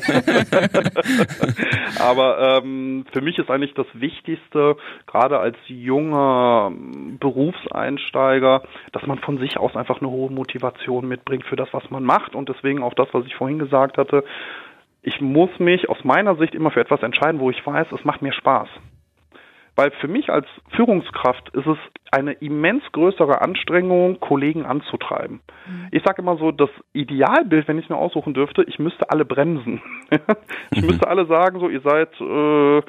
aber 2.00 2.58
ähm, 2.58 3.04
für 3.12 3.20
mich 3.20 3.38
ist 3.38 3.50
eigentlich 3.50 3.74
das 3.74 3.86
Wichtigste, 3.92 4.76
gerade 5.06 5.38
als 5.38 5.56
junger 5.66 6.72
Berufseinsteiger, 7.20 8.62
dass 8.92 9.06
man 9.06 9.18
von 9.18 9.38
sich 9.38 9.56
aus 9.58 9.76
einfach 9.76 10.00
eine 10.00 10.10
hohe 10.10 10.32
Motivation 10.32 11.06
mitbringt 11.06 11.44
für 11.44 11.56
das, 11.56 11.68
was 11.72 11.88
man 11.90 12.02
macht 12.02 12.34
und 12.34 12.48
deswegen 12.48 12.82
auch 12.82 12.94
das, 12.94 13.08
was 13.12 13.24
ich 13.26 13.36
vorhin 13.36 13.58
gesagt 13.58 13.98
hatte, 13.98 14.24
ich 15.04 15.20
muss 15.20 15.50
mich 15.58 15.88
aus 15.88 16.02
meiner 16.02 16.36
Sicht 16.36 16.54
immer 16.54 16.70
für 16.70 16.80
etwas 16.80 17.02
entscheiden, 17.02 17.40
wo 17.40 17.50
ich 17.50 17.64
weiß, 17.64 17.88
es 17.92 18.04
macht 18.04 18.22
mir 18.22 18.32
Spaß. 18.32 18.68
Weil 19.76 19.90
für 20.00 20.06
mich 20.06 20.30
als 20.30 20.46
Führungskraft 20.76 21.48
ist 21.50 21.66
es 21.66 21.76
eine 22.12 22.32
immens 22.34 22.84
größere 22.92 23.42
Anstrengung, 23.42 24.20
Kollegen 24.20 24.64
anzutreiben. 24.64 25.40
Mhm. 25.66 25.88
Ich 25.90 26.04
sage 26.04 26.22
immer 26.22 26.36
so, 26.36 26.52
das 26.52 26.70
Idealbild, 26.92 27.66
wenn 27.66 27.78
ich 27.78 27.88
nur 27.88 27.98
aussuchen 27.98 28.34
dürfte, 28.34 28.62
ich 28.68 28.78
müsste 28.78 29.10
alle 29.10 29.24
bremsen. 29.24 29.82
ich 30.70 30.80
mhm. 30.80 30.86
müsste 30.86 31.08
alle 31.08 31.26
sagen, 31.26 31.58
so 31.58 31.68
ihr 31.68 31.80
seid, 31.80 32.08
äh, 32.20 32.78
äh, 32.78 32.82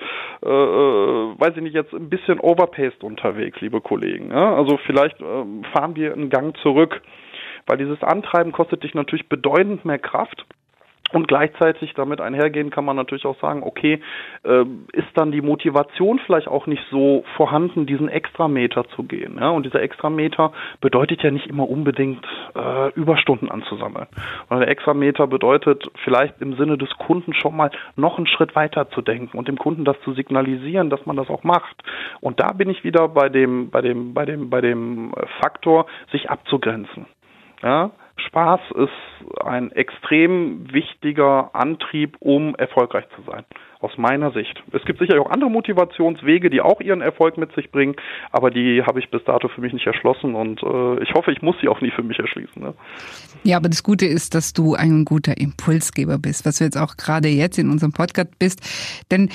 weiß 0.44 1.58
ich 1.58 1.64
nicht, 1.64 1.74
jetzt 1.74 1.94
ein 1.94 2.10
bisschen 2.10 2.40
overpaced 2.40 3.04
unterwegs, 3.04 3.60
liebe 3.62 3.82
Kollegen. 3.82 4.30
Ja? 4.30 4.56
Also 4.56 4.78
vielleicht 4.86 5.20
äh, 5.20 5.46
fahren 5.74 5.96
wir 5.96 6.14
einen 6.14 6.30
Gang 6.30 6.56
zurück, 6.58 7.02
weil 7.66 7.78
dieses 7.78 8.04
Antreiben 8.04 8.52
kostet 8.52 8.84
dich 8.84 8.94
natürlich 8.94 9.28
bedeutend 9.28 9.86
mehr 9.86 10.00
Kraft. 10.00 10.46
Und 11.12 11.28
gleichzeitig 11.28 11.94
damit 11.94 12.20
einhergehen 12.20 12.72
kann 12.72 12.84
man 12.84 12.96
natürlich 12.96 13.26
auch 13.26 13.40
sagen, 13.40 13.62
okay, 13.64 14.02
äh, 14.44 14.66
ist 14.92 15.08
dann 15.14 15.32
die 15.32 15.42
Motivation 15.42 16.20
vielleicht 16.26 16.48
auch 16.48 16.66
nicht 16.66 16.84
so 16.90 17.24
vorhanden, 17.38 17.86
diesen 17.86 18.10
Extrameter 18.10 18.86
zu 18.90 19.04
gehen. 19.04 19.38
Ja? 19.40 19.50
Und 19.50 19.66
dieser 19.66 19.82
Extrameter 19.82 20.52
bedeutet 20.82 21.22
ja 21.22 21.30
nicht 21.30 21.48
immer 21.48 21.70
unbedingt 21.70 22.26
äh, 22.56 22.92
Überstunden 22.94 23.52
anzusammeln. 23.52 24.08
Weil 24.50 24.60
der 24.60 24.70
Extrameter 24.70 25.28
bedeutet 25.28 25.90
vielleicht 26.04 26.42
im 26.42 26.56
Sinne 26.56 26.78
des 26.78 26.90
Kunden 26.98 27.34
schon 27.34 27.56
mal 27.56 27.70
noch 27.96 28.18
einen 28.18 28.28
Schritt 28.28 28.56
weiter 28.56 28.90
zu 28.90 29.02
denken 29.02 29.38
und 29.38 29.48
dem 29.48 29.58
Kunden 29.58 29.86
das 29.86 30.00
zu 30.02 30.14
signalisieren, 30.14 30.90
dass 30.90 31.06
man 31.06 31.16
das 31.16 31.30
auch 31.30 31.44
macht. 31.44 31.84
Und 32.20 32.40
da 32.40 32.52
bin 32.52 32.70
ich 32.70 32.84
wieder 32.84 33.08
bei 33.10 33.30
dem, 33.30 33.70
bei 33.70 33.82
dem, 33.82 34.14
bei 34.14 34.26
dem, 34.26 34.50
bei 34.50 34.62
dem 34.62 35.14
Faktor, 35.40 35.86
sich 36.12 36.30
abzugrenzen. 36.30 37.06
Ja, 37.62 37.92
Spaß 38.18 38.62
ist 38.76 39.44
ein 39.44 39.72
extrem 39.72 40.72
wichtiger 40.72 41.50
Antrieb, 41.54 42.16
um 42.20 42.56
erfolgreich 42.56 43.06
zu 43.16 43.22
sein. 43.30 43.44
Aus 43.80 43.98
meiner 43.98 44.32
Sicht. 44.32 44.64
Es 44.72 44.84
gibt 44.86 45.00
sicherlich 45.00 45.24
auch 45.24 45.30
andere 45.30 45.52
Motivationswege, 45.52 46.50
die 46.50 46.62
auch 46.62 46.80
ihren 46.80 47.02
Erfolg 47.02 47.38
mit 47.38 47.54
sich 47.54 47.72
bringen, 47.72 47.96
aber 48.32 48.50
die 48.50 48.84
habe 48.84 49.00
ich 49.00 49.12
bis 49.12 49.24
dato 49.26 49.48
für 49.48 49.62
mich 49.62 49.74
nicht 49.74 49.86
erschlossen 49.86 50.34
und 50.34 50.64
äh, 50.64 51.04
ich 51.04 51.14
hoffe, 51.14 51.32
ich 51.32 51.42
muss 51.42 51.56
sie 51.62 51.68
auch 51.68 51.82
nie 51.82 51.92
für 51.92 52.02
mich 52.02 52.18
erschließen. 52.18 52.62
Ne? 52.62 52.74
Ja, 53.44 53.58
aber 53.58 53.70
das 53.70 53.84
Gute 53.84 54.06
ist, 54.06 54.34
dass 54.34 54.54
du 54.54 54.76
ein 54.76 55.06
guter 55.06 55.38
Impulsgeber 55.38 56.18
bist, 56.18 56.46
was 56.46 56.58
du 56.58 56.64
jetzt 56.64 56.78
auch 56.78 56.98
gerade 56.98 57.28
jetzt 57.28 57.60
in 57.60 57.70
unserem 57.70 57.92
Podcast 57.92 58.40
bist. 58.40 59.06
Denn 59.12 59.30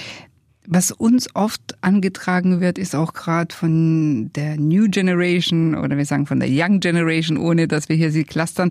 was 0.67 0.93
uns 0.93 1.35
oft 1.35 1.77
angetragen 1.81 2.61
wird, 2.61 2.79
ist 2.79 2.95
auch 2.95 3.13
gerade 3.13 3.55
von 3.55 4.31
der 4.35 4.57
New 4.57 4.89
Generation 4.89 5.75
oder 5.75 5.97
wir 5.97 6.05
sagen 6.05 6.27
von 6.27 6.41
der 6.41 6.49
Young 6.51 6.81
Generation, 6.81 7.39
ohne 7.39 7.67
dass 7.67 7.89
wir 7.89 7.97
hier 7.97 8.13
sie 8.13 8.25
clustern, 8.25 8.71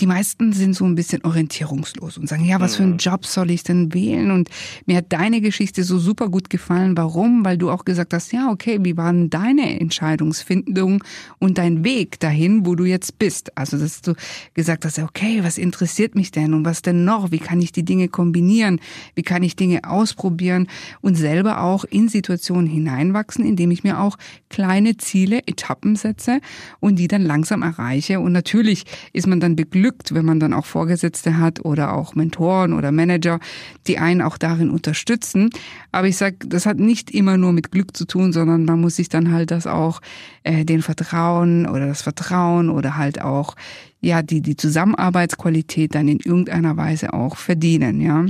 die 0.00 0.06
meisten 0.06 0.52
sind 0.52 0.74
so 0.74 0.84
ein 0.84 0.96
bisschen 0.96 1.24
orientierungslos 1.24 2.18
und 2.18 2.28
sagen, 2.28 2.44
ja, 2.44 2.58
was 2.58 2.76
für 2.76 2.82
einen 2.82 2.92
mhm. 2.92 2.98
Job 2.98 3.24
soll 3.24 3.50
ich 3.50 3.62
denn 3.62 3.94
wählen? 3.94 4.32
Und 4.32 4.48
mir 4.86 4.96
hat 4.96 5.12
deine 5.12 5.40
Geschichte 5.40 5.84
so 5.84 5.98
super 5.98 6.28
gut 6.28 6.50
gefallen. 6.50 6.96
Warum? 6.96 7.44
Weil 7.44 7.56
du 7.56 7.70
auch 7.70 7.84
gesagt 7.84 8.12
hast, 8.12 8.32
ja, 8.32 8.50
okay, 8.50 8.78
wie 8.82 8.96
war 8.96 9.12
denn 9.12 9.30
deine 9.30 9.78
Entscheidungsfindung 9.78 11.04
und 11.38 11.58
dein 11.58 11.84
Weg 11.84 12.18
dahin, 12.18 12.66
wo 12.66 12.74
du 12.74 12.84
jetzt 12.84 13.18
bist? 13.18 13.56
Also, 13.56 13.78
dass 13.78 14.00
du 14.00 14.14
gesagt 14.54 14.84
hast, 14.84 14.98
okay, 14.98 15.44
was 15.44 15.56
interessiert 15.56 16.16
mich 16.16 16.32
denn 16.32 16.52
und 16.54 16.64
was 16.64 16.82
denn 16.82 17.04
noch? 17.04 17.30
Wie 17.30 17.38
kann 17.38 17.60
ich 17.60 17.70
die 17.70 17.84
Dinge 17.84 18.08
kombinieren? 18.08 18.80
Wie 19.14 19.22
kann 19.22 19.44
ich 19.44 19.54
Dinge 19.54 19.84
ausprobieren 19.84 20.66
und 21.00 21.14
selber 21.14 21.62
auch 21.62 21.84
in 21.84 22.08
Situationen 22.08 22.66
hineinwachsen, 22.66 23.44
indem 23.44 23.70
ich 23.70 23.84
mir 23.84 24.00
auch 24.00 24.18
kleine 24.48 24.96
Ziele, 24.96 25.46
Etappen 25.46 25.94
setze 25.94 26.40
und 26.80 26.98
die 26.98 27.08
dann 27.08 27.22
langsam 27.22 27.62
erreiche. 27.62 28.18
Und 28.18 28.32
natürlich 28.32 28.84
ist 29.12 29.28
man 29.28 29.38
dann 29.38 29.54
beglückt, 29.54 29.81
beglückt, 29.82 30.14
wenn 30.14 30.24
man 30.24 30.38
dann 30.38 30.52
auch 30.52 30.64
Vorgesetzte 30.64 31.38
hat 31.38 31.64
oder 31.64 31.94
auch 31.94 32.14
Mentoren 32.14 32.72
oder 32.72 32.92
Manager, 32.92 33.40
die 33.88 33.98
einen 33.98 34.22
auch 34.22 34.38
darin 34.38 34.70
unterstützen. 34.70 35.50
Aber 35.90 36.06
ich 36.06 36.16
sag, 36.16 36.34
das 36.46 36.66
hat 36.66 36.78
nicht 36.78 37.10
immer 37.10 37.36
nur 37.36 37.52
mit 37.52 37.72
Glück 37.72 37.96
zu 37.96 38.06
tun, 38.06 38.32
sondern 38.32 38.64
man 38.64 38.80
muss 38.80 38.96
sich 38.96 39.08
dann 39.08 39.32
halt 39.32 39.50
das 39.50 39.66
auch 39.66 40.00
äh, 40.44 40.64
den 40.64 40.82
Vertrauen 40.82 41.66
oder 41.66 41.88
das 41.88 42.02
Vertrauen 42.02 42.70
oder 42.70 42.96
halt 42.96 43.20
auch 43.20 43.56
ja 44.00 44.22
die 44.22 44.40
die 44.40 44.56
Zusammenarbeitsqualität 44.56 45.94
dann 45.96 46.06
in 46.06 46.20
irgendeiner 46.20 46.76
Weise 46.76 47.12
auch 47.12 47.36
verdienen, 47.36 48.00
ja. 48.00 48.24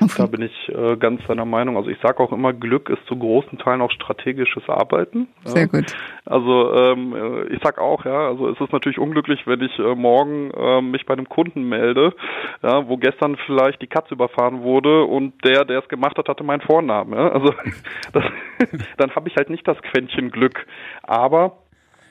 Okay. 0.00 0.14
Da 0.16 0.26
bin 0.26 0.42
ich 0.42 0.68
äh, 0.68 0.96
ganz 0.96 1.20
seiner 1.26 1.44
Meinung. 1.44 1.76
Also 1.76 1.90
ich 1.90 1.98
sage 2.00 2.20
auch 2.20 2.32
immer, 2.32 2.52
Glück 2.52 2.88
ist 2.88 3.04
zu 3.06 3.16
großen 3.16 3.58
Teilen 3.58 3.80
auch 3.80 3.90
strategisches 3.90 4.68
Arbeiten. 4.68 5.28
Sehr 5.44 5.66
gut. 5.66 5.94
Also 6.24 6.74
ähm, 6.74 7.14
äh, 7.14 7.54
ich 7.54 7.60
sag 7.62 7.78
auch, 7.78 8.04
ja, 8.04 8.28
also 8.28 8.48
es 8.48 8.60
ist 8.60 8.72
natürlich 8.72 8.98
unglücklich, 8.98 9.46
wenn 9.46 9.60
ich 9.60 9.78
äh, 9.78 9.94
morgen 9.94 10.50
äh, 10.52 10.80
mich 10.80 11.06
bei 11.06 11.14
einem 11.14 11.28
Kunden 11.28 11.68
melde, 11.68 12.14
ja, 12.62 12.88
wo 12.88 12.96
gestern 12.96 13.36
vielleicht 13.46 13.82
die 13.82 13.86
Katze 13.86 14.14
überfahren 14.14 14.62
wurde 14.62 15.04
und 15.04 15.44
der, 15.44 15.64
der 15.64 15.80
es 15.80 15.88
gemacht 15.88 16.16
hat, 16.18 16.28
hatte 16.28 16.44
meinen 16.44 16.60
Vornamen. 16.60 17.12
Ja? 17.12 17.28
Also 17.30 17.52
das, 18.12 18.24
dann 18.96 19.14
habe 19.14 19.28
ich 19.28 19.36
halt 19.36 19.50
nicht 19.50 19.66
das 19.66 19.80
Quäntchen 19.82 20.30
Glück. 20.30 20.66
Aber 21.02 21.58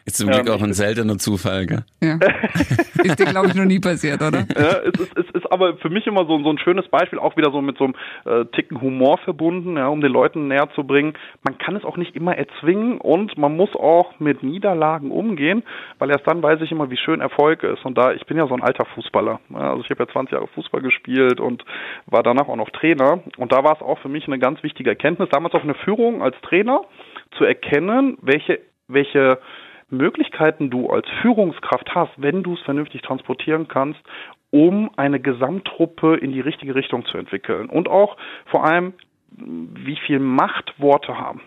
ist 0.06 0.18
zum 0.18 0.30
Glück 0.30 0.48
ähm, 0.48 0.54
auch 0.54 0.62
ein 0.62 0.74
seltener 0.74 1.18
Zufall, 1.18 1.66
gell? 1.66 1.84
Ja. 2.02 2.16
ist 3.04 3.20
dir, 3.20 3.26
glaube 3.26 3.48
ich, 3.48 3.56
noch 3.56 3.66
nie 3.66 3.80
passiert, 3.80 4.22
oder? 4.22 4.46
Ja, 4.56 4.80
es 4.80 5.00
ist, 5.00 5.18
es 5.18 5.30
ist 5.34 5.52
aber 5.52 5.78
für 5.78 5.90
mich 5.90 6.08
immer 6.08 6.26
so, 6.26 6.42
so 6.44 6.50
ein 6.50 6.58
schönes 6.58 6.88
Beispiel, 6.88 7.20
auch 7.20 7.38
wieder 7.38 7.52
so 7.52 7.62
mit 7.62 7.78
so 7.78 7.86
einem 7.86 7.96
äh, 8.26 8.46
Ticken 8.46 8.82
Humor 8.82 9.18
verbunden, 9.20 9.78
ja, 9.78 9.88
um 9.88 10.02
den 10.02 10.12
Leuten 10.12 10.48
näher 10.48 10.70
zu 10.76 10.84
bringen. 10.84 11.14
Man 11.44 11.58
kann 11.58 11.76
es 11.76 11.84
auch 11.84 11.98
nicht 11.98 12.16
immer 12.16 12.36
erzwingen 12.36 13.00
und 13.00 13.38
man 13.38 13.56
muss 13.56 13.76
auch 13.76 14.20
mit 14.20 14.44
Niederlagen 14.44 15.12
umgehen, 15.12 15.64
weil 15.98 16.10
erst 16.10 16.28
dann 16.28 16.42
weiß 16.42 16.62
ich 16.62 16.72
immer, 16.72 16.90
wie 16.90 16.98
schön 16.98 17.22
Erfolg 17.22 17.64
ist. 17.64 17.86
Und 17.86 17.98
da, 17.98 18.14
ich 18.14 18.26
bin 18.26 18.38
ja 18.38 18.48
so 18.48 18.54
ein 18.54 18.64
alter 18.64 18.86
Fußballer. 18.96 19.40
Ja, 19.50 19.72
also 19.72 19.84
ich 19.84 19.90
habe 19.90 20.04
ja 20.04 20.10
20 20.10 20.34
Jahre 20.34 20.48
Fußball 20.48 20.82
gespielt 20.82 21.40
und 21.40 21.64
war 22.06 22.24
danach 22.24 22.48
auch 22.48 22.56
noch 22.56 22.70
Trainer. 22.70 23.22
Und 23.38 23.52
da 23.52 23.64
war 23.64 23.76
es 23.76 23.82
auch 23.82 24.00
für 24.00 24.10
mich 24.10 24.28
eine 24.28 24.40
ganz 24.40 24.64
wichtige 24.64 24.90
Erkenntnis, 24.90 25.30
damals 25.30 25.54
auch 25.54 25.64
eine 25.64 25.76
Führung 25.76 26.22
als 26.22 26.36
Trainer, 26.42 26.82
zu 27.38 27.44
erkennen, 27.44 28.18
welche, 28.22 28.60
welche 28.88 29.40
Möglichkeiten 29.90 30.70
du 30.70 30.90
als 30.90 31.08
Führungskraft 31.22 31.94
hast, 31.96 32.12
wenn 32.18 32.44
du 32.44 32.54
es 32.54 32.62
vernünftig 32.62 33.02
transportieren 33.02 33.68
kannst, 33.68 34.00
um 34.52 34.90
eine 34.98 35.20
Gesamttruppe 35.20 36.16
in 36.18 36.32
die 36.32 36.42
richtige 36.42 36.76
Richtung 36.76 37.06
zu 37.06 37.18
entwickeln. 37.18 37.70
Und 37.70 37.88
auch 37.88 38.18
vor 38.46 38.66
allem, 38.66 38.94
wie 39.32 39.96
viel 39.96 40.20
Macht 40.20 40.74
Worte 40.80 41.18
haben. 41.18 41.42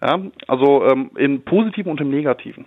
Ja, 0.00 0.20
also 0.46 0.86
ähm, 0.86 1.10
im 1.16 1.42
Positiven 1.42 1.90
und 1.90 2.00
im 2.00 2.10
Negativen. 2.10 2.66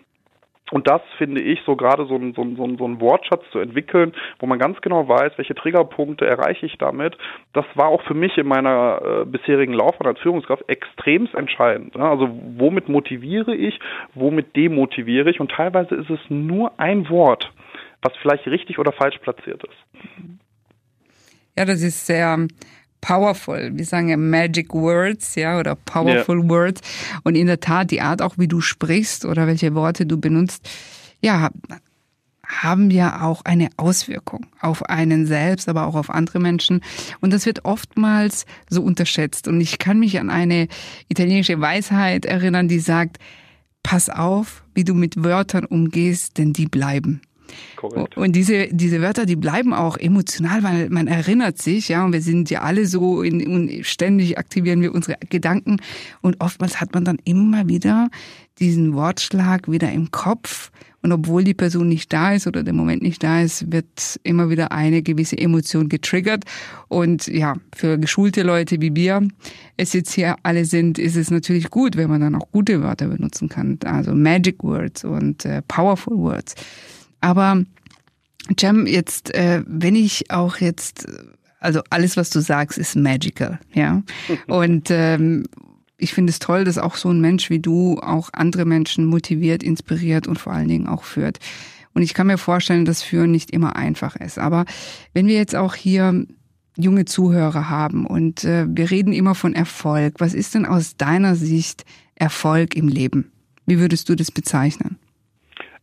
Und 0.71 0.87
das 0.87 1.01
finde 1.17 1.41
ich 1.41 1.61
so 1.65 1.75
gerade 1.75 2.05
so 2.05 2.15
ein, 2.15 2.33
so, 2.33 2.41
ein, 2.41 2.55
so 2.55 2.87
ein 2.87 2.99
Wortschatz 2.99 3.43
zu 3.51 3.59
entwickeln, 3.59 4.13
wo 4.39 4.47
man 4.47 4.57
ganz 4.57 4.81
genau 4.81 5.07
weiß, 5.07 5.33
welche 5.35 5.53
Triggerpunkte 5.53 6.25
erreiche 6.25 6.65
ich 6.65 6.77
damit. 6.77 7.17
Das 7.53 7.65
war 7.75 7.87
auch 7.87 8.01
für 8.03 8.13
mich 8.13 8.37
in 8.37 8.47
meiner 8.47 9.01
äh, 9.03 9.25
bisherigen 9.25 9.73
Laufbahn 9.73 10.07
als 10.07 10.19
Führungskraft 10.19 10.67
extremst 10.67 11.35
entscheidend. 11.35 11.95
Ja, 11.95 12.09
also 12.09 12.29
womit 12.57 12.89
motiviere 12.89 13.53
ich, 13.53 13.79
womit 14.15 14.55
demotiviere 14.55 15.29
ich? 15.29 15.39
Und 15.39 15.51
teilweise 15.51 15.95
ist 15.95 16.09
es 16.09 16.19
nur 16.29 16.79
ein 16.79 17.09
Wort, 17.09 17.51
was 18.01 18.13
vielleicht 18.21 18.47
richtig 18.47 18.79
oder 18.79 18.91
falsch 18.91 19.17
platziert 19.19 19.63
ist. 19.63 20.07
Ja, 21.57 21.65
das 21.65 21.81
ist 21.81 22.05
sehr 22.05 22.47
powerful. 23.01 23.71
Wir 23.73 23.85
sagen 23.85 24.09
ja 24.09 24.17
Magic 24.17 24.73
Words, 24.73 25.35
ja, 25.35 25.59
oder 25.59 25.75
Powerful 25.75 26.39
yeah. 26.39 26.49
Words. 26.49 26.81
Und 27.23 27.35
in 27.35 27.47
der 27.47 27.59
Tat, 27.59 27.91
die 27.91 28.01
Art 28.01 28.21
auch, 28.21 28.37
wie 28.37 28.47
du 28.47 28.61
sprichst 28.61 29.25
oder 29.25 29.47
welche 29.47 29.75
Worte 29.75 30.05
du 30.05 30.19
benutzt, 30.19 30.69
ja, 31.21 31.49
haben 32.47 32.91
ja 32.91 33.21
auch 33.21 33.45
eine 33.45 33.69
Auswirkung 33.77 34.47
auf 34.59 34.83
einen 34.89 35.25
selbst, 35.25 35.69
aber 35.69 35.85
auch 35.85 35.95
auf 35.95 36.09
andere 36.09 36.39
Menschen. 36.39 36.81
Und 37.21 37.31
das 37.31 37.45
wird 37.45 37.65
oftmals 37.65 38.45
so 38.69 38.81
unterschätzt. 38.83 39.47
Und 39.47 39.61
ich 39.61 39.79
kann 39.79 39.99
mich 39.99 40.19
an 40.19 40.29
eine 40.29 40.67
italienische 41.07 41.59
Weisheit 41.61 42.25
erinnern, 42.25 42.67
die 42.67 42.79
sagt, 42.79 43.17
pass 43.83 44.09
auf, 44.09 44.63
wie 44.73 44.83
du 44.83 44.93
mit 44.93 45.23
Wörtern 45.23 45.65
umgehst, 45.65 46.37
denn 46.37 46.53
die 46.53 46.65
bleiben. 46.65 47.21
Korrekt. 47.75 48.17
Und 48.17 48.35
diese, 48.35 48.67
diese 48.71 49.01
Wörter, 49.01 49.25
die 49.25 49.35
bleiben 49.35 49.73
auch 49.73 49.97
emotional, 49.97 50.63
weil 50.63 50.89
man 50.89 51.07
erinnert 51.07 51.61
sich, 51.61 51.89
ja, 51.89 52.05
und 52.05 52.13
wir 52.13 52.21
sind 52.21 52.49
ja 52.49 52.61
alle 52.61 52.85
so, 52.85 53.21
in, 53.21 53.47
und 53.47 53.85
ständig 53.85 54.37
aktivieren 54.37 54.81
wir 54.81 54.93
unsere 54.93 55.17
Gedanken 55.29 55.77
und 56.21 56.39
oftmals 56.39 56.81
hat 56.81 56.93
man 56.93 57.05
dann 57.05 57.17
immer 57.23 57.67
wieder 57.67 58.09
diesen 58.59 58.93
Wortschlag 58.93 59.71
wieder 59.71 59.91
im 59.91 60.11
Kopf 60.11 60.71
und 61.01 61.11
obwohl 61.11 61.43
die 61.43 61.53
Person 61.53 61.89
nicht 61.89 62.13
da 62.13 62.33
ist 62.33 62.45
oder 62.47 62.63
der 62.63 62.73
Moment 62.73 63.01
nicht 63.01 63.23
da 63.23 63.41
ist, 63.41 63.71
wird 63.71 64.19
immer 64.23 64.49
wieder 64.49 64.71
eine 64.71 65.01
gewisse 65.01 65.37
Emotion 65.37 65.89
getriggert. 65.89 66.43
Und 66.89 67.27
ja, 67.27 67.55
für 67.75 67.97
geschulte 67.97 68.43
Leute 68.43 68.81
wie 68.81 68.95
wir 68.95 69.27
es 69.77 69.93
jetzt 69.93 70.13
hier 70.13 70.35
alle 70.43 70.65
sind, 70.65 70.99
ist 70.99 71.15
es 71.15 71.31
natürlich 71.31 71.69
gut, 71.71 71.97
wenn 71.97 72.09
man 72.09 72.21
dann 72.21 72.35
auch 72.35 72.51
gute 72.51 72.83
Wörter 72.83 73.07
benutzen 73.07 73.49
kann. 73.49 73.79
Also 73.83 74.13
Magic 74.13 74.63
Words 74.63 75.03
und 75.03 75.45
äh, 75.45 75.61
Powerful 75.67 76.17
Words. 76.17 76.55
Aber 77.21 77.63
Jam, 78.57 78.87
jetzt, 78.87 79.33
äh, 79.33 79.63
wenn 79.67 79.95
ich 79.95 80.31
auch 80.31 80.57
jetzt, 80.57 81.07
also 81.59 81.81
alles, 81.89 82.17
was 82.17 82.29
du 82.31 82.41
sagst, 82.41 82.77
ist 82.77 82.95
magical, 82.95 83.59
ja. 83.73 84.03
Und 84.47 84.89
ähm, 84.89 85.45
ich 85.97 86.13
finde 86.13 86.31
es 86.31 86.39
toll, 86.39 86.63
dass 86.63 86.77
auch 86.77 86.95
so 86.95 87.09
ein 87.09 87.21
Mensch 87.21 87.49
wie 87.49 87.59
du 87.59 87.99
auch 87.99 88.29
andere 88.33 88.65
Menschen 88.65 89.05
motiviert, 89.05 89.61
inspiriert 89.63 90.27
und 90.27 90.39
vor 90.39 90.51
allen 90.51 90.67
Dingen 90.67 90.87
auch 90.87 91.03
führt. 91.03 91.37
Und 91.93 92.01
ich 92.01 92.13
kann 92.13 92.27
mir 92.27 92.37
vorstellen, 92.37 92.85
dass 92.85 93.03
Führen 93.03 93.31
nicht 93.31 93.51
immer 93.51 93.75
einfach 93.75 94.15
ist. 94.15 94.39
Aber 94.39 94.65
wenn 95.13 95.27
wir 95.27 95.35
jetzt 95.35 95.55
auch 95.55 95.75
hier 95.75 96.25
junge 96.77 97.05
Zuhörer 97.05 97.69
haben 97.69 98.07
und 98.07 98.43
äh, 98.43 98.65
wir 98.67 98.89
reden 98.89 99.13
immer 99.13 99.35
von 99.35 99.53
Erfolg, 99.53 100.15
was 100.19 100.33
ist 100.33 100.55
denn 100.55 100.65
aus 100.65 100.97
deiner 100.97 101.35
Sicht 101.35 101.85
Erfolg 102.15 102.75
im 102.75 102.87
Leben? 102.87 103.31
Wie 103.65 103.79
würdest 103.79 104.09
du 104.09 104.15
das 104.15 104.31
bezeichnen? 104.31 104.97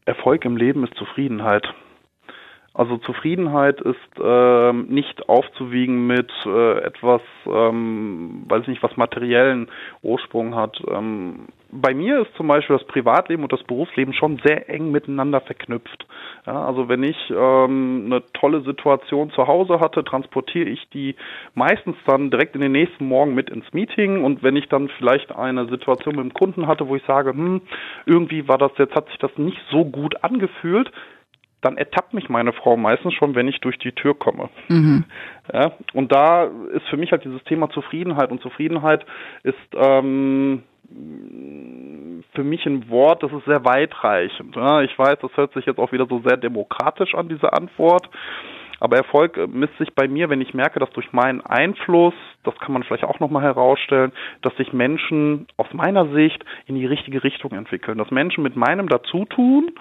Erfolg 0.08 0.46
im 0.46 0.56
Leben 0.56 0.84
ist 0.84 0.94
Zufriedenheit. 0.94 1.68
Also 2.78 2.96
Zufriedenheit 2.98 3.80
ist 3.80 3.96
ähm, 4.22 4.86
nicht 4.86 5.28
aufzuwiegen 5.28 6.06
mit 6.06 6.30
äh, 6.46 6.78
etwas, 6.78 7.20
ähm, 7.44 8.44
weiß 8.48 8.62
ich 8.62 8.68
nicht, 8.68 8.84
was 8.84 8.96
materiellen 8.96 9.68
Ursprung 10.00 10.54
hat. 10.54 10.80
Ähm, 10.88 11.48
bei 11.72 11.92
mir 11.92 12.20
ist 12.20 12.32
zum 12.36 12.46
Beispiel 12.46 12.78
das 12.78 12.86
Privatleben 12.86 13.42
und 13.42 13.52
das 13.52 13.64
Berufsleben 13.64 14.14
schon 14.14 14.40
sehr 14.44 14.70
eng 14.70 14.92
miteinander 14.92 15.40
verknüpft. 15.40 16.06
Ja, 16.46 16.66
also 16.66 16.88
wenn 16.88 17.02
ich 17.02 17.16
ähm, 17.30 18.04
eine 18.06 18.22
tolle 18.32 18.60
Situation 18.60 19.32
zu 19.32 19.48
Hause 19.48 19.80
hatte, 19.80 20.04
transportiere 20.04 20.68
ich 20.68 20.88
die 20.90 21.16
meistens 21.54 21.96
dann 22.06 22.30
direkt 22.30 22.54
in 22.54 22.60
den 22.60 22.72
nächsten 22.72 23.08
Morgen 23.08 23.34
mit 23.34 23.50
ins 23.50 23.72
Meeting 23.72 24.22
und 24.22 24.44
wenn 24.44 24.54
ich 24.54 24.68
dann 24.68 24.88
vielleicht 24.98 25.32
eine 25.32 25.66
Situation 25.66 26.14
mit 26.14 26.24
dem 26.26 26.32
Kunden 26.32 26.68
hatte, 26.68 26.86
wo 26.86 26.94
ich 26.94 27.02
sage, 27.06 27.30
hm, 27.30 27.60
irgendwie 28.06 28.46
war 28.46 28.56
das 28.56 28.70
jetzt, 28.78 28.94
hat 28.94 29.08
sich 29.08 29.18
das 29.18 29.36
nicht 29.36 29.60
so 29.68 29.84
gut 29.84 30.22
angefühlt, 30.22 30.92
dann 31.60 31.76
ertappt 31.76 32.14
mich 32.14 32.28
meine 32.28 32.52
Frau 32.52 32.76
meistens 32.76 33.14
schon, 33.14 33.34
wenn 33.34 33.48
ich 33.48 33.60
durch 33.60 33.78
die 33.78 33.92
Tür 33.92 34.14
komme. 34.18 34.48
Mhm. 34.68 35.04
Ja, 35.50 35.72
und 35.94 36.12
da 36.12 36.44
ist 36.74 36.86
für 36.90 36.98
mich 36.98 37.10
halt 37.10 37.24
dieses 37.24 37.42
Thema 37.44 37.70
Zufriedenheit 37.70 38.30
und 38.30 38.42
Zufriedenheit 38.42 39.06
ist 39.44 39.56
ähm, 39.74 40.62
für 42.34 42.44
mich 42.44 42.66
ein 42.66 42.90
Wort, 42.90 43.22
das 43.22 43.32
ist 43.32 43.46
sehr 43.46 43.64
weitreichend. 43.64 44.56
Ja, 44.56 44.82
ich 44.82 44.98
weiß, 44.98 45.18
das 45.22 45.34
hört 45.38 45.54
sich 45.54 45.64
jetzt 45.64 45.78
auch 45.78 45.90
wieder 45.90 46.06
so 46.06 46.20
sehr 46.20 46.36
demokratisch 46.36 47.14
an, 47.14 47.30
diese 47.30 47.54
Antwort. 47.54 48.10
Aber 48.80 48.96
Erfolg 48.96 49.38
misst 49.48 49.76
sich 49.78 49.94
bei 49.94 50.06
mir, 50.06 50.30
wenn 50.30 50.40
ich 50.40 50.54
merke, 50.54 50.78
dass 50.78 50.90
durch 50.90 51.12
meinen 51.12 51.40
Einfluss, 51.40 52.14
das 52.44 52.54
kann 52.58 52.72
man 52.72 52.84
vielleicht 52.84 53.04
auch 53.04 53.18
nochmal 53.20 53.42
herausstellen, 53.42 54.12
dass 54.42 54.56
sich 54.56 54.72
Menschen 54.72 55.46
aus 55.56 55.66
meiner 55.72 56.12
Sicht 56.12 56.44
in 56.66 56.76
die 56.76 56.86
richtige 56.86 57.24
Richtung 57.24 57.52
entwickeln. 57.52 57.98
Dass 57.98 58.10
Menschen 58.10 58.42
mit 58.44 58.54
meinem 58.54 58.88
Dazutun 58.88 59.72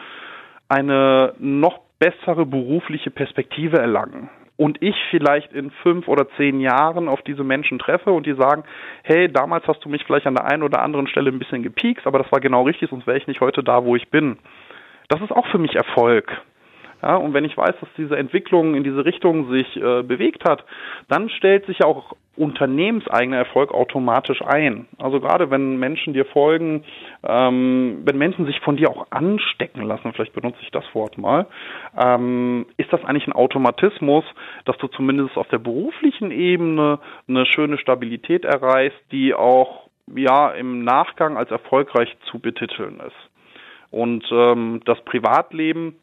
eine 0.70 1.34
noch 1.40 1.80
bessere 2.00 2.46
berufliche 2.46 3.12
Perspektive 3.12 3.78
erlangen 3.78 4.30
und 4.58 4.82
ich 4.82 4.96
vielleicht 5.12 5.54
in 5.54 5.72
fünf 5.84 6.08
oder 6.08 6.28
zehn 6.36 6.60
Jahren 6.60 7.08
auf 7.08 7.22
diese 7.22 7.44
Menschen 7.44 7.80
treffe 7.80 8.12
und 8.12 8.26
die 8.26 8.34
sagen, 8.34 8.64
hey, 9.04 9.32
damals 9.32 9.68
hast 9.68 9.86
du 9.86 9.90
mich 9.90 10.04
vielleicht 10.04 10.26
an 10.26 10.36
der 10.36 10.46
einen 10.46 10.64
oder 10.64 10.82
anderen 10.82 11.08
Stelle 11.08 11.32
ein 11.32 11.40
bisschen 11.40 11.64
gepiekst, 11.64 12.06
aber 12.08 12.20
das 12.20 12.32
war 12.32 12.40
genau 12.40 12.64
richtig, 12.64 12.90
sonst 12.90 13.08
wäre 13.08 13.18
ich 13.18 13.28
nicht 13.28 13.40
heute 13.40 13.64
da, 13.64 13.86
wo 13.86 13.96
ich 13.96 14.10
bin. 14.10 14.38
Das 15.10 15.22
ist 15.22 15.32
auch 15.32 15.48
für 15.48 15.60
mich 15.60 15.76
Erfolg. 15.76 16.42
Ja, 17.04 17.16
und 17.16 17.36
wenn 17.36 17.46
ich 17.46 17.56
weiß, 17.56 17.76
dass 17.80 17.90
diese 17.96 18.18
Entwicklung 18.18 18.74
in 18.74 18.84
diese 18.84 19.06
Richtung 19.06 19.52
sich 19.52 19.78
äh, 19.78 20.02
bewegt 20.02 20.44
hat, 20.50 20.66
dann 21.08 21.30
stellt 21.30 21.68
sich 21.68 21.80
ja 21.80 21.86
auch 21.86 22.14
unternehmenseigener 22.38 23.38
Erfolg 23.38 23.74
automatisch 23.74 24.42
ein. 24.42 24.88
Also 25.00 25.20
gerade 25.20 25.50
wenn 25.50 25.78
Menschen 25.78 26.14
dir 26.14 26.26
folgen, 26.26 26.84
ähm, 27.28 28.02
wenn 28.06 28.18
Menschen 28.18 28.46
sich 28.46 28.60
von 28.62 28.78
dir 28.78 28.90
auch 28.90 29.08
anstecken 29.10 29.82
lassen, 29.84 30.14
vielleicht 30.14 30.34
benutze 30.34 30.60
ich 30.62 30.72
das 30.72 30.86
Wort 30.94 31.18
mal, 31.18 31.48
ähm, 31.98 32.66
ist 32.78 32.94
das 32.94 33.04
eigentlich 33.04 33.28
ein 33.28 33.34
Automatismus, 33.34 34.24
dass 34.66 34.78
du 34.78 34.88
zumindest 34.88 35.38
auf 35.38 35.48
der 35.48 35.60
beruflichen 35.60 36.32
Ebene 36.32 37.00
eine 37.28 37.46
schöne 37.46 37.78
Stabilität 37.78 38.46
erreichst, 38.46 39.00
die 39.12 39.34
auch 39.34 39.88
ja 40.16 40.52
im 40.52 40.84
Nachgang 40.84 41.38
als 41.38 41.52
erfolgreich 41.52 42.16
zu 42.30 42.40
betiteln 42.40 43.02
ist. 43.06 43.16
Und 43.90 44.26
ähm, 44.32 44.82
das 44.86 45.00
Privatleben 45.06 45.96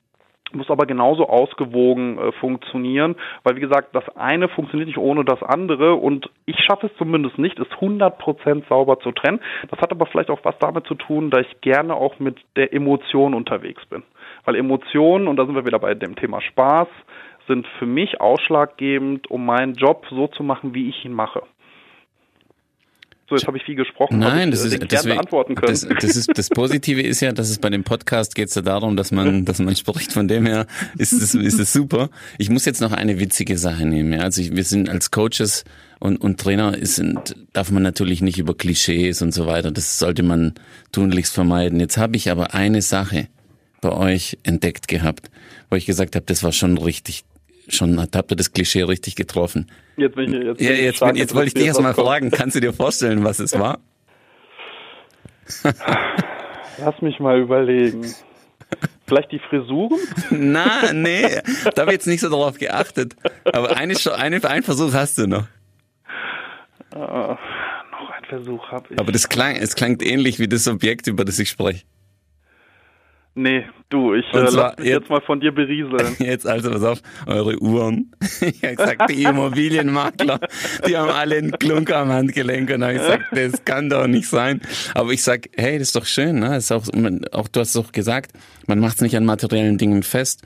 muss 0.52 0.70
aber 0.70 0.86
genauso 0.86 1.28
ausgewogen 1.28 2.18
äh, 2.18 2.32
funktionieren, 2.32 3.16
weil 3.42 3.56
wie 3.56 3.60
gesagt, 3.60 3.94
das 3.94 4.04
eine 4.16 4.48
funktioniert 4.48 4.88
nicht 4.88 4.98
ohne 4.98 5.24
das 5.24 5.42
andere 5.42 5.94
und 5.94 6.30
ich 6.46 6.58
schaffe 6.60 6.86
es 6.86 6.96
zumindest 6.96 7.38
nicht, 7.38 7.58
es 7.58 7.68
100% 7.68 8.68
sauber 8.68 8.98
zu 9.00 9.12
trennen. 9.12 9.40
Das 9.70 9.80
hat 9.80 9.90
aber 9.90 10.06
vielleicht 10.06 10.30
auch 10.30 10.40
was 10.44 10.58
damit 10.58 10.86
zu 10.86 10.94
tun, 10.94 11.30
dass 11.30 11.46
ich 11.46 11.60
gerne 11.60 11.94
auch 11.94 12.18
mit 12.18 12.38
der 12.56 12.72
Emotion 12.72 13.34
unterwegs 13.34 13.84
bin. 13.86 14.02
Weil 14.44 14.56
Emotionen, 14.56 15.28
und 15.28 15.36
da 15.36 15.46
sind 15.46 15.54
wir 15.54 15.66
wieder 15.66 15.78
bei 15.78 15.94
dem 15.94 16.16
Thema 16.16 16.40
Spaß, 16.40 16.88
sind 17.46 17.66
für 17.78 17.86
mich 17.86 18.20
ausschlaggebend, 18.20 19.30
um 19.30 19.44
meinen 19.44 19.74
Job 19.74 20.06
so 20.10 20.28
zu 20.28 20.42
machen, 20.42 20.74
wie 20.74 20.88
ich 20.88 21.04
ihn 21.04 21.12
mache. 21.12 21.42
So, 23.28 23.36
jetzt 23.36 23.46
habe 23.46 23.56
ich 23.56 23.64
viel 23.64 23.74
gesprochen. 23.74 24.18
Nein, 24.18 24.50
ich, 24.50 24.54
das 24.56 24.64
äh, 24.64 24.76
ist 24.76 24.92
deswegen, 24.92 25.14
beantworten 25.14 25.54
können. 25.54 25.72
Das, 25.72 25.86
das, 26.00 26.16
ist 26.16 26.30
das 26.36 26.50
Positive 26.50 27.00
ist 27.00 27.20
ja, 27.20 27.32
dass 27.32 27.48
es 27.48 27.58
bei 27.58 27.70
dem 27.70 27.82
Podcast 27.82 28.34
geht 28.34 28.48
es 28.48 28.54
ja 28.54 28.62
darum, 28.62 28.96
dass 28.96 29.12
man, 29.12 29.44
dass 29.46 29.58
man 29.60 29.74
spricht. 29.74 30.12
Von 30.12 30.28
dem 30.28 30.44
her 30.44 30.66
ist 30.98 31.12
es 31.12 31.34
ist 31.34 31.58
es 31.58 31.72
super. 31.72 32.10
Ich 32.36 32.50
muss 32.50 32.66
jetzt 32.66 32.82
noch 32.82 32.92
eine 32.92 33.18
witzige 33.20 33.56
Sache 33.56 33.86
nehmen. 33.86 34.12
Ja? 34.12 34.20
Also 34.20 34.42
ich, 34.42 34.54
wir 34.54 34.64
sind 34.64 34.90
als 34.90 35.10
Coaches 35.10 35.64
und, 36.00 36.18
und 36.18 36.38
Trainer 36.38 36.76
ist, 36.76 37.02
darf 37.54 37.70
man 37.70 37.82
natürlich 37.82 38.20
nicht 38.20 38.38
über 38.38 38.54
Klischees 38.54 39.22
und 39.22 39.32
so 39.32 39.46
weiter. 39.46 39.70
Das 39.70 39.98
sollte 39.98 40.22
man 40.22 40.52
tunlichst 40.92 41.32
vermeiden. 41.32 41.80
Jetzt 41.80 41.96
habe 41.96 42.16
ich 42.16 42.30
aber 42.30 42.52
eine 42.52 42.82
Sache 42.82 43.28
bei 43.80 43.90
euch 43.90 44.38
entdeckt 44.42 44.86
gehabt, 44.86 45.30
wo 45.70 45.76
ich 45.76 45.86
gesagt 45.86 46.14
habe, 46.14 46.26
das 46.26 46.42
war 46.42 46.52
schon 46.52 46.76
richtig 46.76 47.24
schon 47.68 47.98
habt 48.00 48.30
ihr 48.30 48.36
das 48.36 48.52
Klischee 48.52 48.82
richtig 48.82 49.16
getroffen. 49.16 49.70
Jetzt, 49.96 50.14
bin 50.16 50.32
ich, 50.32 50.42
jetzt, 50.44 50.60
ja, 50.60 50.70
jetzt, 50.72 51.00
bin, 51.00 51.16
jetzt 51.16 51.34
wollte 51.34 51.48
ich 51.48 51.54
dich 51.54 51.66
erstmal 51.66 51.94
fragen, 51.94 52.30
kannst 52.30 52.56
du 52.56 52.60
dir 52.60 52.72
vorstellen, 52.72 53.24
was 53.24 53.38
es 53.38 53.58
war? 53.58 53.78
Lass 56.78 57.00
mich 57.02 57.20
mal 57.20 57.38
überlegen. 57.40 58.04
Vielleicht 59.06 59.32
die 59.32 59.38
Frisuren? 59.38 59.98
Na, 60.30 60.92
nee, 60.92 61.28
da 61.74 61.82
habe 61.82 61.90
ich 61.90 61.96
jetzt 61.96 62.06
nicht 62.06 62.20
so 62.20 62.30
darauf 62.30 62.58
geachtet. 62.58 63.14
Aber 63.44 63.76
eine, 63.76 63.94
eine, 64.16 64.44
einen 64.44 64.62
Versuch 64.62 64.94
hast 64.94 65.18
du 65.18 65.26
noch. 65.26 65.46
Uh, 66.94 66.98
noch 66.98 68.10
einen 68.10 68.24
Versuch 68.28 68.66
habe 68.68 68.86
ich. 68.90 68.98
Aber 68.98 69.12
das 69.12 69.28
klang, 69.28 69.56
es 69.56 69.74
klingt 69.74 70.02
ähnlich 70.02 70.38
wie 70.38 70.48
das 70.48 70.66
Objekt, 70.66 71.06
über 71.06 71.24
das 71.24 71.38
ich 71.38 71.50
spreche. 71.50 71.84
Nee, 73.36 73.64
du, 73.88 74.14
ich 74.14 74.24
äh, 74.32 74.46
lass 74.50 74.76
mich 74.78 74.86
jetzt, 74.86 75.10
mal 75.10 75.20
von 75.20 75.40
dir 75.40 75.50
berieseln. 75.50 76.14
Jetzt 76.20 76.46
also, 76.46 76.70
pass 76.70 76.84
auf, 76.84 77.02
eure 77.26 77.60
Uhren. 77.60 78.12
Ich 78.40 78.62
habe 78.62 78.76
gesagt, 78.76 79.10
die 79.10 79.22
Immobilienmakler, 79.24 80.38
die 80.86 80.96
haben 80.96 81.10
alle 81.10 81.36
einen 81.36 81.50
Klunker 81.52 81.98
am 81.98 82.10
Handgelenk 82.10 82.70
und 82.70 82.84
habe 82.84 82.94
ich 82.94 83.00
gesagt, 83.00 83.24
das 83.32 83.64
kann 83.64 83.88
doch 83.88 84.06
nicht 84.06 84.28
sein. 84.28 84.60
Aber 84.94 85.10
ich 85.10 85.22
sag, 85.22 85.48
hey, 85.56 85.78
das 85.78 85.88
ist 85.88 85.96
doch 85.96 86.06
schön, 86.06 86.38
ne? 86.38 86.50
Das 86.50 86.70
ist 86.70 86.72
auch, 86.72 86.84
auch 87.32 87.48
du 87.48 87.60
hast 87.60 87.74
es 87.74 87.82
doch 87.82 87.90
gesagt, 87.90 88.32
man 88.66 88.78
macht 88.78 88.96
es 88.96 89.00
nicht 89.02 89.16
an 89.16 89.24
materiellen 89.24 89.78
Dingen 89.78 90.02
fest. 90.02 90.42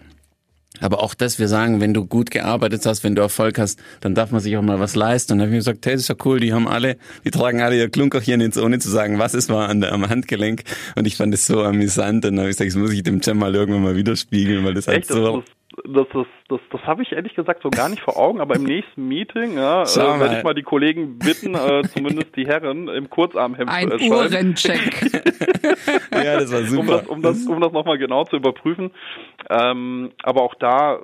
Aber 0.81 1.03
auch 1.03 1.15
das, 1.15 1.39
wir 1.39 1.49
sagen, 1.49 1.81
wenn 1.81 1.95
du 1.95 2.07
gut 2.07 2.31
gearbeitet 2.31 2.87
hast, 2.87 3.03
wenn 3.03 3.15
du 3.15 3.23
Erfolg 3.23 3.59
hast, 3.59 3.81
dann 4.01 4.15
darf 4.15 4.31
man 4.31 4.41
sich 4.41 4.57
auch 4.57 4.63
mal 4.63 4.79
was 4.79 4.95
leisten. 4.95 5.33
Und 5.33 5.39
dann 5.39 5.49
habe 5.49 5.57
ich 5.57 5.61
gesagt, 5.61 5.85
hey, 5.87 5.95
das 5.95 6.03
ist 6.03 6.09
ja 6.09 6.15
cool, 6.25 6.41
die 6.41 6.53
haben 6.53 6.69
alle, 6.69 6.97
die 7.25 7.31
tragen 7.31 7.61
alle 7.61 7.77
ihr 7.77 7.89
Klunkerchen 7.89 8.41
ins, 8.41 8.59
ohne 8.59 8.79
zu 8.79 8.89
sagen, 8.91 9.19
was 9.19 9.35
es 9.35 9.49
war 9.49 9.69
an 9.69 9.81
der, 9.81 9.93
am 9.93 10.09
Handgelenk. 10.09 10.63
Und 10.95 11.07
ich 11.07 11.17
fand 11.17 11.35
es 11.35 11.47
so 11.47 11.63
amüsant. 11.63 12.25
Und 12.25 12.37
dann 12.37 12.41
habe 12.41 12.51
ich 12.51 12.57
gesagt, 12.57 12.71
das 12.71 12.81
muss 12.81 12.93
ich 12.93 13.03
dem 13.03 13.23
Cem 13.23 13.39
mal 13.39 13.55
irgendwann 13.55 13.83
mal 13.83 13.97
widerspiegeln, 13.97 14.65
weil 14.65 14.75
das 14.75 14.87
halt 14.87 14.99
Echt, 14.99 15.09
so... 15.09 15.39
Das, 15.39 15.58
das, 15.85 16.07
das, 16.13 16.27
das, 16.49 16.61
das 16.71 16.81
habe 16.83 17.03
ich 17.03 17.13
ehrlich 17.13 17.35
gesagt 17.35 17.63
so 17.63 17.71
gar 17.71 17.89
nicht 17.89 18.03
vor 18.03 18.17
Augen, 18.17 18.41
aber 18.41 18.57
im 18.57 18.65
nächsten 18.65 19.07
Meeting 19.07 19.57
ja, 19.57 19.83
äh, 19.83 20.21
werde 20.21 20.39
ich 20.39 20.45
mal 20.45 20.55
die 20.55 20.63
Kollegen 20.63 21.19
bitten, 21.19 21.55
äh, 21.55 21.83
zumindest 21.89 22.35
die 22.37 22.47
Herren, 22.47 22.89
im 22.89 23.11
Kurzarmhemd 23.11 23.71
Ein 23.71 23.89
zu 23.89 23.95
erscheinen. 23.95 24.13
Uhrencheck. 24.13 25.13
ja, 26.13 26.41
das 26.41 26.53
war 26.53 26.63
super. 26.63 26.81
Um 26.81 26.87
das, 26.87 27.07
um 27.07 27.23
das, 27.23 27.47
um 27.47 27.61
das 27.61 27.73
nochmal 27.73 27.99
genau 27.99 28.25
zu 28.25 28.37
überprüfen. 28.37 28.91
Ähm, 29.51 30.11
aber 30.23 30.43
auch 30.43 30.55
da 30.55 31.01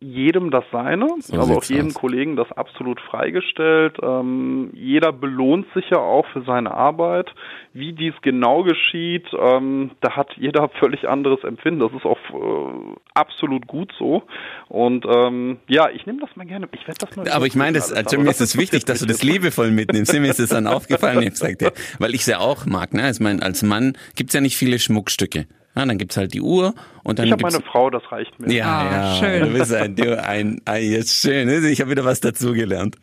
jedem 0.00 0.50
das 0.50 0.64
seine, 0.72 1.08
So 1.20 1.34
aber 1.40 1.56
auch 1.56 1.64
jedem 1.64 1.88
aus. 1.88 1.94
Kollegen 1.94 2.36
das 2.36 2.50
absolut 2.52 3.00
freigestellt. 3.00 3.96
Ähm, 4.02 4.70
jeder 4.74 5.12
belohnt 5.12 5.66
sich 5.74 5.88
ja 5.90 5.98
auch 5.98 6.26
für 6.32 6.42
seine 6.42 6.72
Arbeit. 6.72 7.32
Wie 7.72 7.92
dies 7.92 8.14
genau 8.22 8.62
geschieht, 8.62 9.26
ähm, 9.38 9.92
da 10.00 10.16
hat 10.16 10.28
jeder 10.36 10.68
völlig 10.80 11.08
anderes 11.08 11.42
Empfinden. 11.44 11.80
Das 11.80 11.92
ist 11.92 12.04
auch 12.04 12.18
äh, 12.32 12.94
absolut 13.14 13.66
gut 13.66 13.92
so. 13.98 14.22
Und 14.68 15.04
ähm, 15.06 15.58
ja, 15.68 15.88
ich 15.90 16.06
nehme 16.06 16.20
das 16.20 16.34
mal 16.36 16.46
gerne. 16.46 16.68
Ich 16.72 16.86
werde 16.86 17.06
das 17.06 17.16
mal. 17.16 17.28
Aber 17.28 17.46
ich 17.46 17.54
meine, 17.54 17.78
das, 17.78 17.92
also 17.92 18.16
mir 18.16 18.22
aber 18.22 18.30
ist 18.30 18.40
es 18.40 18.58
wichtig, 18.58 18.84
dass 18.84 19.00
du 19.00 19.06
das 19.06 19.22
liebevoll 19.22 19.70
mitnimmst. 19.70 20.12
Mir 20.12 20.30
ist 20.30 20.40
es 20.40 20.50
dann 20.50 20.66
aufgefallen, 20.66 21.22
ich 21.22 21.30
gesagt, 21.30 21.62
ja, 21.62 21.70
weil 21.98 22.14
ich 22.14 22.22
es 22.22 22.26
ja 22.26 22.38
auch 22.38 22.66
mag. 22.66 22.94
Ne? 22.94 23.10
Ich 23.10 23.20
meine, 23.20 23.42
als 23.42 23.62
Mann 23.62 23.96
gibt's 24.14 24.34
ja 24.34 24.40
nicht 24.40 24.56
viele 24.56 24.78
Schmuckstücke. 24.78 25.46
Ja, 25.76 25.84
dann 25.84 25.98
gibt's 25.98 26.16
halt 26.16 26.32
die 26.32 26.40
Uhr 26.40 26.74
und 27.04 27.18
dann 27.18 27.26
Ich 27.26 27.32
habe 27.32 27.42
meine 27.42 27.60
Frau, 27.60 27.90
das 27.90 28.02
reicht 28.10 28.40
mir. 28.40 28.50
ja, 28.52 28.64
Ah, 28.66 28.90
ja, 28.90 29.14
schön. 29.16 29.40
du 29.52 29.58
bist 29.58 29.74
ein, 29.74 29.94
du, 29.94 30.22
ein, 30.22 30.60
ein 30.64 30.82
jetzt 30.90 31.14
schön. 31.20 31.46
ne? 31.46 31.68
Ich 31.68 31.80
habe 31.82 31.90
wieder 31.90 32.04
was 32.04 32.20
dazugelernt. 32.20 32.96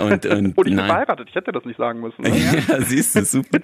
Und, 0.00 0.26
und, 0.26 0.30
Und 0.30 0.48
ich 0.48 0.54
bin 0.64 0.74
nein. 0.76 0.86
verheiratet, 0.86 1.28
ich 1.28 1.34
hätte 1.34 1.52
das 1.52 1.64
nicht 1.64 1.78
sagen 1.78 2.00
müssen. 2.00 2.22
Ne? 2.22 2.32
Ja, 2.68 2.80
siehst 2.82 3.14
du, 3.16 3.24
super. 3.24 3.58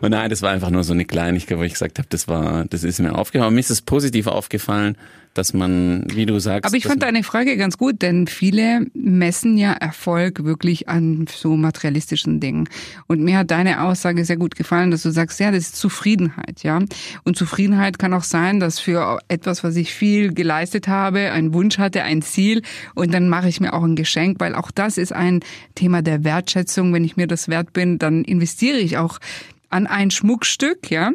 Und 0.00 0.10
nein, 0.10 0.30
das 0.30 0.42
war 0.42 0.50
einfach 0.50 0.70
nur 0.70 0.84
so 0.84 0.92
eine 0.92 1.04
Kleinigkeit, 1.04 1.58
wo 1.58 1.62
ich 1.62 1.72
gesagt 1.72 1.98
habe, 1.98 2.08
das 2.10 2.28
war, 2.28 2.64
das 2.66 2.84
ist 2.84 3.00
mir 3.00 3.14
aufgefallen. 3.14 3.54
Mir 3.54 3.60
ist 3.60 3.70
es 3.70 3.82
positiv 3.82 4.26
aufgefallen, 4.26 4.96
dass 5.34 5.54
man, 5.54 6.04
wie 6.12 6.26
du 6.26 6.38
sagst, 6.38 6.66
Aber 6.66 6.76
ich 6.76 6.84
fand 6.84 7.02
deine 7.02 7.22
Frage 7.22 7.56
ganz 7.56 7.78
gut, 7.78 8.02
denn 8.02 8.26
viele 8.26 8.86
messen 8.92 9.56
ja 9.56 9.72
Erfolg 9.72 10.44
wirklich 10.44 10.88
an 10.88 11.26
so 11.26 11.56
materialistischen 11.56 12.40
Dingen. 12.40 12.68
Und 13.06 13.22
mir 13.22 13.38
hat 13.38 13.50
deine 13.50 13.82
Aussage 13.82 14.24
sehr 14.24 14.36
gut 14.36 14.56
gefallen, 14.56 14.90
dass 14.90 15.02
du 15.02 15.10
sagst, 15.10 15.40
ja, 15.40 15.50
das 15.50 15.64
ist 15.64 15.76
Zufriedenheit, 15.76 16.62
ja. 16.62 16.80
Und 17.24 17.36
Zufriedenheit 17.36 17.98
kann 17.98 18.12
auch 18.12 18.24
sein, 18.24 18.60
dass 18.60 18.78
für 18.78 19.20
etwas, 19.28 19.64
was 19.64 19.76
ich 19.76 19.94
viel 19.94 20.34
geleistet 20.34 20.86
habe, 20.88 21.32
einen 21.32 21.54
Wunsch 21.54 21.78
hatte, 21.78 22.02
ein 22.02 22.22
Ziel, 22.22 22.62
und 22.94 23.14
dann 23.14 23.28
mache 23.28 23.48
ich 23.48 23.60
mir 23.60 23.72
auch 23.72 23.84
ein 23.84 23.96
Geschenk, 23.96 24.38
weil 24.40 24.54
auch 24.54 24.70
das 24.70 24.98
ist 24.98 25.12
ein 25.12 25.40
Thema 25.74 26.02
der 26.02 26.24
Wertschätzung. 26.24 26.92
Wenn 26.92 27.04
ich 27.04 27.16
mir 27.16 27.26
das 27.26 27.48
wert 27.48 27.72
bin, 27.72 27.98
dann 27.98 28.24
investiere 28.24 28.78
ich 28.78 28.98
auch 28.98 29.18
an 29.70 29.86
ein 29.86 30.10
Schmuckstück, 30.10 30.90
ja 30.90 31.12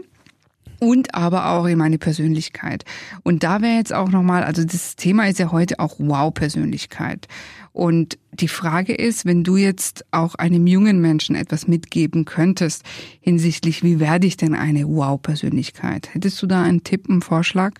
und 0.79 1.15
aber 1.15 1.49
auch 1.49 1.65
in 1.65 1.77
meine 1.77 1.97
Persönlichkeit. 1.97 2.85
Und 3.23 3.43
da 3.43 3.61
wäre 3.61 3.77
jetzt 3.77 3.93
auch 3.93 4.09
nochmal, 4.09 4.43
also 4.43 4.63
das 4.63 4.95
Thema 4.95 5.27
ist 5.27 5.39
ja 5.39 5.51
heute 5.51 5.79
auch 5.79 5.95
Wow-Persönlichkeit. 5.97 7.27
Und 7.73 8.17
die 8.31 8.47
Frage 8.47 8.93
ist, 8.93 9.25
wenn 9.25 9.43
du 9.43 9.57
jetzt 9.57 10.05
auch 10.11 10.35
einem 10.35 10.65
jungen 10.67 10.99
Menschen 10.99 11.35
etwas 11.35 11.67
mitgeben 11.67 12.25
könntest 12.25 12.83
hinsichtlich, 13.21 13.83
wie 13.83 13.99
werde 13.99 14.27
ich 14.27 14.37
denn 14.37 14.55
eine 14.55 14.87
Wow-Persönlichkeit? 14.87 16.13
Hättest 16.13 16.41
du 16.41 16.47
da 16.47 16.63
einen 16.63 16.83
Tipp, 16.83 17.09
einen 17.09 17.21
Vorschlag? 17.21 17.73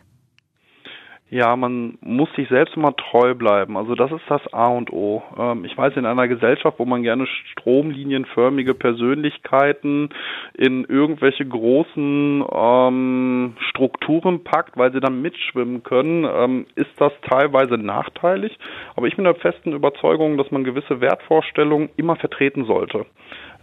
Ja, 1.30 1.58
man 1.58 1.98
muss 2.00 2.30
sich 2.38 2.48
selbst 2.48 2.78
immer 2.78 2.96
treu 2.96 3.36
bleiben. 3.36 3.76
Also 3.76 3.96
das 3.96 4.12
ist 4.13 4.24
das 4.30 4.42
A 4.54 4.68
und 4.68 4.94
O. 4.94 5.22
Ähm, 5.38 5.66
ich 5.66 5.78
weiß, 5.78 5.98
in 5.98 6.06
einer 6.06 6.30
Gesellschaft, 6.30 6.80
wo 6.80 6.86
man 6.86 7.04
gerne 7.04 7.28
stromlinienförmige 7.52 8.74
Persönlichkeiten 8.74 10.08
in 10.54 10.86
irgendwelche 10.86 11.46
großen 11.46 12.46
ähm, 12.50 13.58
Strukturen 13.60 14.46
packt, 14.46 14.78
weil 14.78 14.94
sie 14.94 15.02
dann 15.02 15.22
mitschwimmen 15.22 15.84
können, 15.84 16.24
ähm, 16.24 16.66
ist 16.76 16.92
das 16.98 17.12
teilweise 17.28 17.78
nachteilig. 17.78 18.58
Aber 18.96 19.08
ich 19.08 19.18
bin 19.18 19.26
der 19.26 19.36
festen 19.36 19.74
Überzeugung, 19.74 20.38
dass 20.38 20.50
man 20.52 20.63
gewisse 20.63 21.02
Wertvorstellungen 21.02 21.90
immer 21.98 22.16
vertreten 22.16 22.63
sollte. 22.63 23.06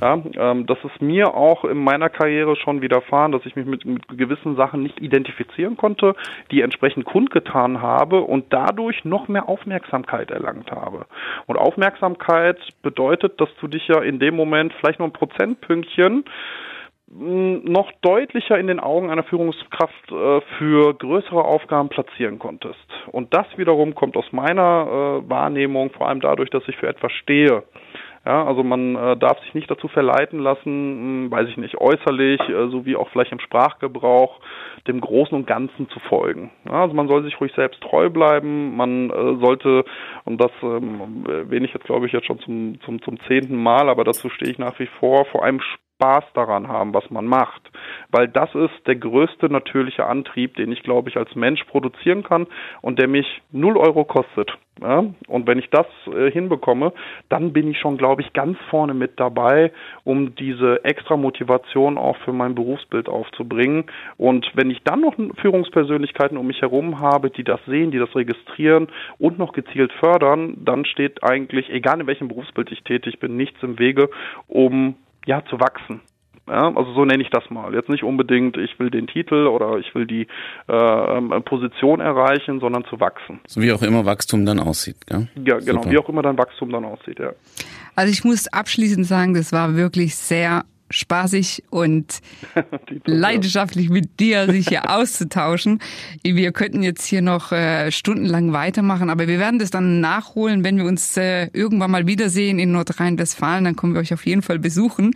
Ja, 0.00 0.20
ähm, 0.36 0.66
das 0.66 0.78
ist 0.84 1.00
mir 1.00 1.34
auch 1.34 1.64
in 1.64 1.78
meiner 1.78 2.08
Karriere 2.08 2.56
schon 2.56 2.82
widerfahren, 2.82 3.32
dass 3.32 3.46
ich 3.46 3.54
mich 3.54 3.66
mit, 3.66 3.84
mit 3.84 4.08
gewissen 4.08 4.56
Sachen 4.56 4.82
nicht 4.82 5.00
identifizieren 5.00 5.76
konnte, 5.76 6.14
die 6.50 6.62
entsprechend 6.62 7.04
kundgetan 7.04 7.80
habe 7.80 8.20
und 8.22 8.52
dadurch 8.52 9.04
noch 9.04 9.28
mehr 9.28 9.48
Aufmerksamkeit 9.48 10.30
erlangt 10.30 10.70
habe. 10.70 11.06
Und 11.46 11.56
Aufmerksamkeit 11.56 12.58
bedeutet, 12.82 13.40
dass 13.40 13.48
du 13.60 13.68
dich 13.68 13.86
ja 13.88 14.02
in 14.02 14.18
dem 14.18 14.34
Moment 14.34 14.72
vielleicht 14.74 14.98
nur 14.98 15.08
ein 15.08 15.12
Prozentpünktchen 15.12 16.24
mh, 17.08 17.60
noch 17.64 17.92
deutlicher 18.02 18.58
in 18.58 18.66
den 18.66 18.80
Augen 18.80 19.10
einer 19.10 19.24
Führungskraft 19.24 20.10
äh, 20.10 20.40
für 20.58 20.94
größere 20.94 21.44
Aufgaben 21.44 21.88
platzieren 21.88 22.38
konntest. 22.38 22.78
Und 23.12 23.32
das 23.32 23.46
wiederum 23.56 23.94
kommt 23.94 24.16
aus 24.16 24.32
meiner 24.32 25.22
äh, 25.22 25.30
Wahrnehmung 25.30 25.90
vor 25.90 26.08
allem 26.08 26.20
dadurch, 26.20 26.50
dass 26.50 26.66
ich 26.66 26.76
für 26.76 26.88
etwas 26.88 27.12
stehe. 27.12 27.62
Ja, 28.26 28.44
also 28.46 28.62
man 28.64 28.96
äh, 28.96 29.16
darf 29.18 29.38
sich 29.40 29.52
nicht 29.52 29.70
dazu 29.70 29.86
verleiten 29.88 30.38
lassen, 30.38 31.26
mh, 31.26 31.30
weiß 31.30 31.48
ich 31.48 31.58
nicht, 31.58 31.76
äußerlich, 31.78 32.40
äh, 32.40 32.68
sowie 32.68 32.96
auch 32.96 33.10
vielleicht 33.10 33.32
im 33.32 33.40
Sprachgebrauch, 33.40 34.40
dem 34.88 35.00
Großen 35.00 35.36
und 35.36 35.46
Ganzen 35.46 35.90
zu 35.90 36.00
folgen. 36.00 36.50
Ja, 36.64 36.82
also 36.82 36.94
man 36.94 37.08
soll 37.08 37.22
sich 37.22 37.38
ruhig 37.38 37.52
selbst 37.54 37.82
treu 37.82 38.08
bleiben, 38.08 38.76
man 38.76 39.10
äh, 39.10 39.36
sollte, 39.44 39.84
und 40.24 40.40
das 40.40 40.52
ähm, 40.62 41.24
erwähne 41.28 41.66
ich 41.66 41.74
jetzt 41.74 41.84
glaube 41.84 42.06
ich 42.06 42.12
jetzt 42.12 42.26
schon 42.26 42.38
zum, 42.40 42.80
zum, 42.80 43.02
zum 43.02 43.20
zehnten 43.28 43.62
Mal, 43.62 43.90
aber 43.90 44.04
dazu 44.04 44.30
stehe 44.30 44.50
ich 44.50 44.58
nach 44.58 44.78
wie 44.78 44.88
vor, 44.98 45.26
vor 45.26 45.44
allem 45.44 45.60
Spaß 46.04 46.24
daran 46.34 46.68
haben, 46.68 46.92
was 46.92 47.10
man 47.10 47.26
macht. 47.26 47.62
Weil 48.10 48.28
das 48.28 48.54
ist 48.54 48.86
der 48.86 48.96
größte 48.96 49.50
natürliche 49.50 50.06
Antrieb, 50.06 50.56
den 50.56 50.70
ich, 50.70 50.82
glaube 50.82 51.08
ich, 51.08 51.16
als 51.16 51.34
Mensch 51.34 51.64
produzieren 51.64 52.22
kann 52.22 52.46
und 52.82 52.98
der 52.98 53.08
mich 53.08 53.26
null 53.52 53.76
Euro 53.76 54.04
kostet. 54.04 54.52
Ja? 54.82 55.04
Und 55.28 55.46
wenn 55.46 55.58
ich 55.58 55.70
das 55.70 55.86
äh, 56.12 56.30
hinbekomme, 56.30 56.92
dann 57.28 57.52
bin 57.52 57.68
ich 57.68 57.78
schon, 57.78 57.96
glaube 57.96 58.22
ich, 58.22 58.32
ganz 58.32 58.58
vorne 58.68 58.92
mit 58.92 59.18
dabei, 59.18 59.72
um 60.04 60.34
diese 60.34 60.84
extra 60.84 61.16
Motivation 61.16 61.96
auch 61.96 62.16
für 62.18 62.32
mein 62.32 62.54
Berufsbild 62.54 63.08
aufzubringen. 63.08 63.84
Und 64.16 64.50
wenn 64.54 64.70
ich 64.70 64.82
dann 64.82 65.00
noch 65.00 65.14
Führungspersönlichkeiten 65.40 66.36
um 66.36 66.46
mich 66.46 66.60
herum 66.60 67.00
habe, 67.00 67.30
die 67.30 67.44
das 67.44 67.60
sehen, 67.66 67.92
die 67.92 67.98
das 67.98 68.14
registrieren 68.14 68.88
und 69.18 69.38
noch 69.38 69.52
gezielt 69.52 69.92
fördern, 69.94 70.56
dann 70.64 70.84
steht 70.84 71.22
eigentlich, 71.22 71.70
egal 71.70 72.00
in 72.00 72.06
welchem 72.06 72.28
Berufsbild 72.28 72.70
ich 72.72 72.82
tätig 72.82 73.20
bin, 73.20 73.36
nichts 73.36 73.62
im 73.62 73.78
Wege, 73.78 74.10
um 74.48 74.96
ja, 75.26 75.44
zu 75.46 75.60
wachsen. 75.60 76.00
Ja, 76.46 76.74
also 76.74 76.92
so 76.92 77.06
nenne 77.06 77.22
ich 77.22 77.30
das 77.30 77.48
mal. 77.48 77.72
Jetzt 77.72 77.88
nicht 77.88 78.02
unbedingt, 78.02 78.58
ich 78.58 78.78
will 78.78 78.90
den 78.90 79.06
Titel 79.06 79.46
oder 79.46 79.78
ich 79.78 79.94
will 79.94 80.06
die 80.06 80.26
äh, 80.66 81.40
Position 81.40 82.00
erreichen, 82.00 82.60
sondern 82.60 82.84
zu 82.84 83.00
wachsen. 83.00 83.40
So 83.46 83.62
wie 83.62 83.72
auch 83.72 83.80
immer 83.80 84.04
Wachstum 84.04 84.44
dann 84.44 84.60
aussieht, 84.60 85.06
gell? 85.06 85.28
Ja, 85.36 85.58
genau, 85.58 85.82
Super. 85.82 85.90
wie 85.90 85.98
auch 85.98 86.08
immer 86.10 86.20
dann 86.20 86.36
Wachstum 86.36 86.70
dann 86.70 86.84
aussieht, 86.84 87.18
ja. 87.18 87.32
Also 87.96 88.12
ich 88.12 88.24
muss 88.24 88.46
abschließend 88.48 89.06
sagen, 89.06 89.32
das 89.32 89.52
war 89.52 89.74
wirklich 89.74 90.16
sehr 90.16 90.64
spaßig 90.94 91.64
und 91.70 92.20
leidenschaftlich 93.04 93.90
mit 93.90 94.20
dir 94.20 94.50
sich 94.50 94.68
hier 94.68 94.90
auszutauschen. 94.90 95.80
Wir 96.22 96.52
könnten 96.52 96.82
jetzt 96.82 97.04
hier 97.04 97.22
noch 97.22 97.52
äh, 97.52 97.90
stundenlang 97.90 98.52
weitermachen, 98.52 99.10
aber 99.10 99.28
wir 99.28 99.38
werden 99.38 99.58
das 99.58 99.70
dann 99.70 100.00
nachholen, 100.00 100.64
wenn 100.64 100.76
wir 100.76 100.84
uns 100.84 101.16
äh, 101.16 101.48
irgendwann 101.52 101.90
mal 101.90 102.06
wiedersehen 102.06 102.58
in 102.58 102.72
Nordrhein-Westfalen. 102.72 103.64
Dann 103.64 103.76
kommen 103.76 103.94
wir 103.94 104.00
euch 104.00 104.14
auf 104.14 104.24
jeden 104.26 104.42
Fall 104.42 104.58
besuchen. 104.58 105.14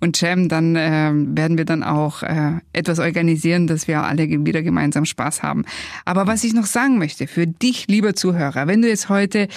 Und 0.00 0.20
Jam, 0.20 0.48
dann 0.48 0.76
äh, 0.76 1.10
werden 1.12 1.58
wir 1.58 1.64
dann 1.64 1.82
auch 1.82 2.22
äh, 2.22 2.52
etwas 2.72 2.98
organisieren, 2.98 3.66
dass 3.66 3.88
wir 3.88 4.02
alle 4.02 4.28
wieder 4.28 4.62
gemeinsam 4.62 5.04
Spaß 5.04 5.42
haben. 5.42 5.64
Aber 6.04 6.26
was 6.26 6.44
ich 6.44 6.54
noch 6.54 6.66
sagen 6.66 6.98
möchte, 6.98 7.26
für 7.26 7.46
dich, 7.46 7.86
lieber 7.88 8.14
Zuhörer, 8.14 8.66
wenn 8.66 8.82
du 8.82 8.88
jetzt 8.88 9.08
heute 9.08 9.48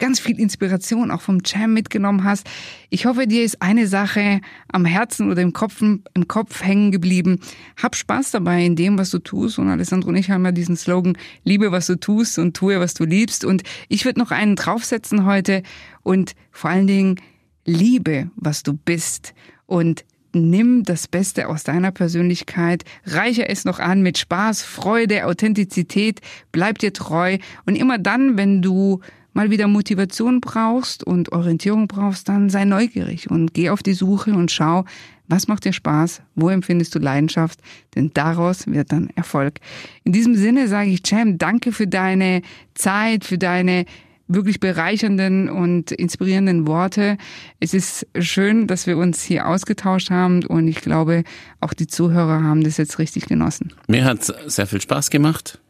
ganz 0.00 0.18
viel 0.18 0.40
Inspiration 0.40 1.12
auch 1.12 1.20
vom 1.20 1.38
Jam 1.44 1.72
mitgenommen 1.72 2.24
hast. 2.24 2.48
Ich 2.88 3.06
hoffe, 3.06 3.28
dir 3.28 3.44
ist 3.44 3.62
eine 3.62 3.86
Sache 3.86 4.40
am 4.72 4.84
Herzen 4.84 5.30
oder 5.30 5.42
im 5.42 5.52
Kopf, 5.52 5.80
im 5.80 6.02
Kopf 6.26 6.64
hängen 6.64 6.90
geblieben. 6.90 7.38
Hab 7.80 7.94
Spaß 7.94 8.32
dabei 8.32 8.64
in 8.64 8.74
dem, 8.74 8.98
was 8.98 9.10
du 9.10 9.20
tust. 9.20 9.60
Und 9.60 9.68
Alessandro 9.68 10.08
und 10.08 10.16
ich 10.16 10.30
haben 10.30 10.44
ja 10.44 10.50
diesen 10.50 10.76
Slogan, 10.76 11.16
liebe, 11.44 11.70
was 11.70 11.86
du 11.86 11.94
tust 11.94 12.38
und 12.38 12.56
tue, 12.56 12.80
was 12.80 12.94
du 12.94 13.04
liebst. 13.04 13.44
Und 13.44 13.62
ich 13.88 14.04
würde 14.04 14.18
noch 14.18 14.32
einen 14.32 14.56
draufsetzen 14.56 15.24
heute 15.24 15.62
und 16.02 16.34
vor 16.50 16.70
allen 16.70 16.88
Dingen 16.88 17.20
liebe, 17.64 18.30
was 18.34 18.62
du 18.62 18.72
bist. 18.72 19.34
Und 19.66 20.04
nimm 20.32 20.84
das 20.84 21.08
Beste 21.08 21.48
aus 21.48 21.64
deiner 21.64 21.90
Persönlichkeit, 21.90 22.84
reiche 23.04 23.48
es 23.48 23.64
noch 23.64 23.78
an 23.78 24.02
mit 24.02 24.18
Spaß, 24.18 24.62
Freude, 24.62 25.26
Authentizität, 25.26 26.20
bleib 26.52 26.78
dir 26.78 26.92
treu 26.92 27.38
und 27.66 27.76
immer 27.76 27.98
dann, 27.98 28.36
wenn 28.36 28.62
du 28.62 29.00
mal 29.32 29.50
wieder 29.50 29.68
Motivation 29.68 30.40
brauchst 30.40 31.04
und 31.04 31.32
Orientierung 31.32 31.88
brauchst, 31.88 32.28
dann 32.28 32.50
sei 32.50 32.64
neugierig 32.64 33.30
und 33.30 33.54
geh 33.54 33.70
auf 33.70 33.82
die 33.82 33.94
Suche 33.94 34.32
und 34.32 34.50
schau, 34.50 34.84
was 35.28 35.46
macht 35.46 35.64
dir 35.64 35.72
Spaß, 35.72 36.22
wo 36.34 36.48
empfindest 36.48 36.94
du 36.94 36.98
Leidenschaft, 36.98 37.60
denn 37.94 38.10
daraus 38.12 38.66
wird 38.66 38.90
dann 38.92 39.10
Erfolg. 39.14 39.60
In 40.04 40.12
diesem 40.12 40.34
Sinne 40.34 40.66
sage 40.66 40.90
ich, 40.90 41.02
Cem, 41.06 41.38
danke 41.38 41.72
für 41.72 41.86
deine 41.86 42.42
Zeit, 42.74 43.24
für 43.24 43.38
deine 43.38 43.84
wirklich 44.26 44.60
bereichernden 44.60 45.48
und 45.48 45.90
inspirierenden 45.90 46.66
Worte. 46.66 47.18
Es 47.58 47.74
ist 47.74 48.06
schön, 48.18 48.66
dass 48.66 48.86
wir 48.86 48.96
uns 48.96 49.22
hier 49.22 49.46
ausgetauscht 49.46 50.10
haben 50.10 50.44
und 50.46 50.68
ich 50.68 50.80
glaube, 50.80 51.24
auch 51.60 51.74
die 51.74 51.86
Zuhörer 51.86 52.42
haben 52.42 52.62
das 52.62 52.76
jetzt 52.76 52.98
richtig 52.98 53.26
genossen. 53.26 53.72
Mir 53.88 54.04
hat 54.04 54.24
sehr 54.46 54.66
viel 54.66 54.80
Spaß 54.80 55.10
gemacht. 55.10 55.60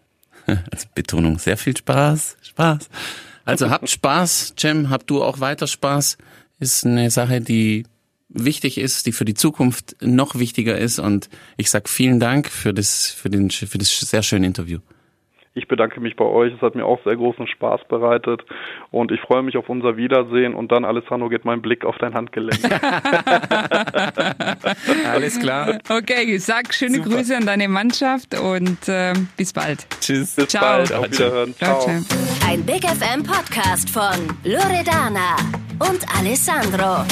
Also 0.72 0.88
Betonung, 0.96 1.38
sehr 1.38 1.56
viel 1.56 1.76
Spaß, 1.76 2.36
Spaß. 2.42 2.88
Also 3.50 3.68
habt 3.68 3.90
Spaß, 3.90 4.54
Cem, 4.56 4.90
habt 4.90 5.10
du 5.10 5.24
auch 5.24 5.40
weiter 5.40 5.66
Spaß. 5.66 6.18
Ist 6.60 6.86
eine 6.86 7.10
Sache, 7.10 7.40
die 7.40 7.84
wichtig 8.28 8.78
ist, 8.78 9.06
die 9.06 9.12
für 9.12 9.24
die 9.24 9.34
Zukunft 9.34 9.96
noch 10.00 10.36
wichtiger 10.36 10.78
ist. 10.78 11.00
Und 11.00 11.28
ich 11.56 11.68
sag 11.68 11.88
vielen 11.88 12.20
Dank 12.20 12.48
für 12.48 12.72
das, 12.72 13.08
für 13.08 13.28
den, 13.28 13.50
für 13.50 13.76
das 13.78 13.90
sehr 13.98 14.22
schöne 14.22 14.46
Interview. 14.46 14.78
Ich 15.52 15.66
bedanke 15.66 16.00
mich 16.00 16.14
bei 16.14 16.24
euch. 16.24 16.54
Es 16.54 16.62
hat 16.62 16.76
mir 16.76 16.86
auch 16.86 17.02
sehr 17.04 17.16
großen 17.16 17.48
Spaß 17.48 17.80
bereitet. 17.88 18.42
Und 18.92 19.10
ich 19.10 19.20
freue 19.20 19.42
mich 19.42 19.56
auf 19.56 19.68
unser 19.68 19.96
Wiedersehen. 19.96 20.54
Und 20.54 20.70
dann, 20.70 20.84
Alessandro, 20.84 21.28
geht 21.28 21.44
mein 21.44 21.60
Blick 21.60 21.84
auf 21.84 21.98
dein 21.98 22.14
Handgelenk. 22.14 22.60
Alles 25.12 25.40
klar. 25.40 25.78
Okay, 25.88 26.38
sag 26.38 26.72
schöne 26.72 26.98
Super. 26.98 27.16
Grüße 27.16 27.36
an 27.36 27.46
deine 27.46 27.68
Mannschaft 27.68 28.38
und 28.38 28.88
äh, 28.88 29.12
bis 29.36 29.52
bald. 29.52 29.86
Tschüss. 30.00 30.36
Bis 30.36 30.46
Ciao. 30.48 30.62
bald. 30.62 30.92
Auf 30.92 31.10
Wiederhören. 31.10 31.52
Ciao. 31.56 31.80
Ciao. 31.80 32.00
Ein 32.48 32.64
Big 32.64 32.84
FM 32.84 33.24
Podcast 33.24 33.90
von 33.90 34.28
Loredana 34.44 35.36
und 35.80 36.06
Alessandro. 36.16 37.04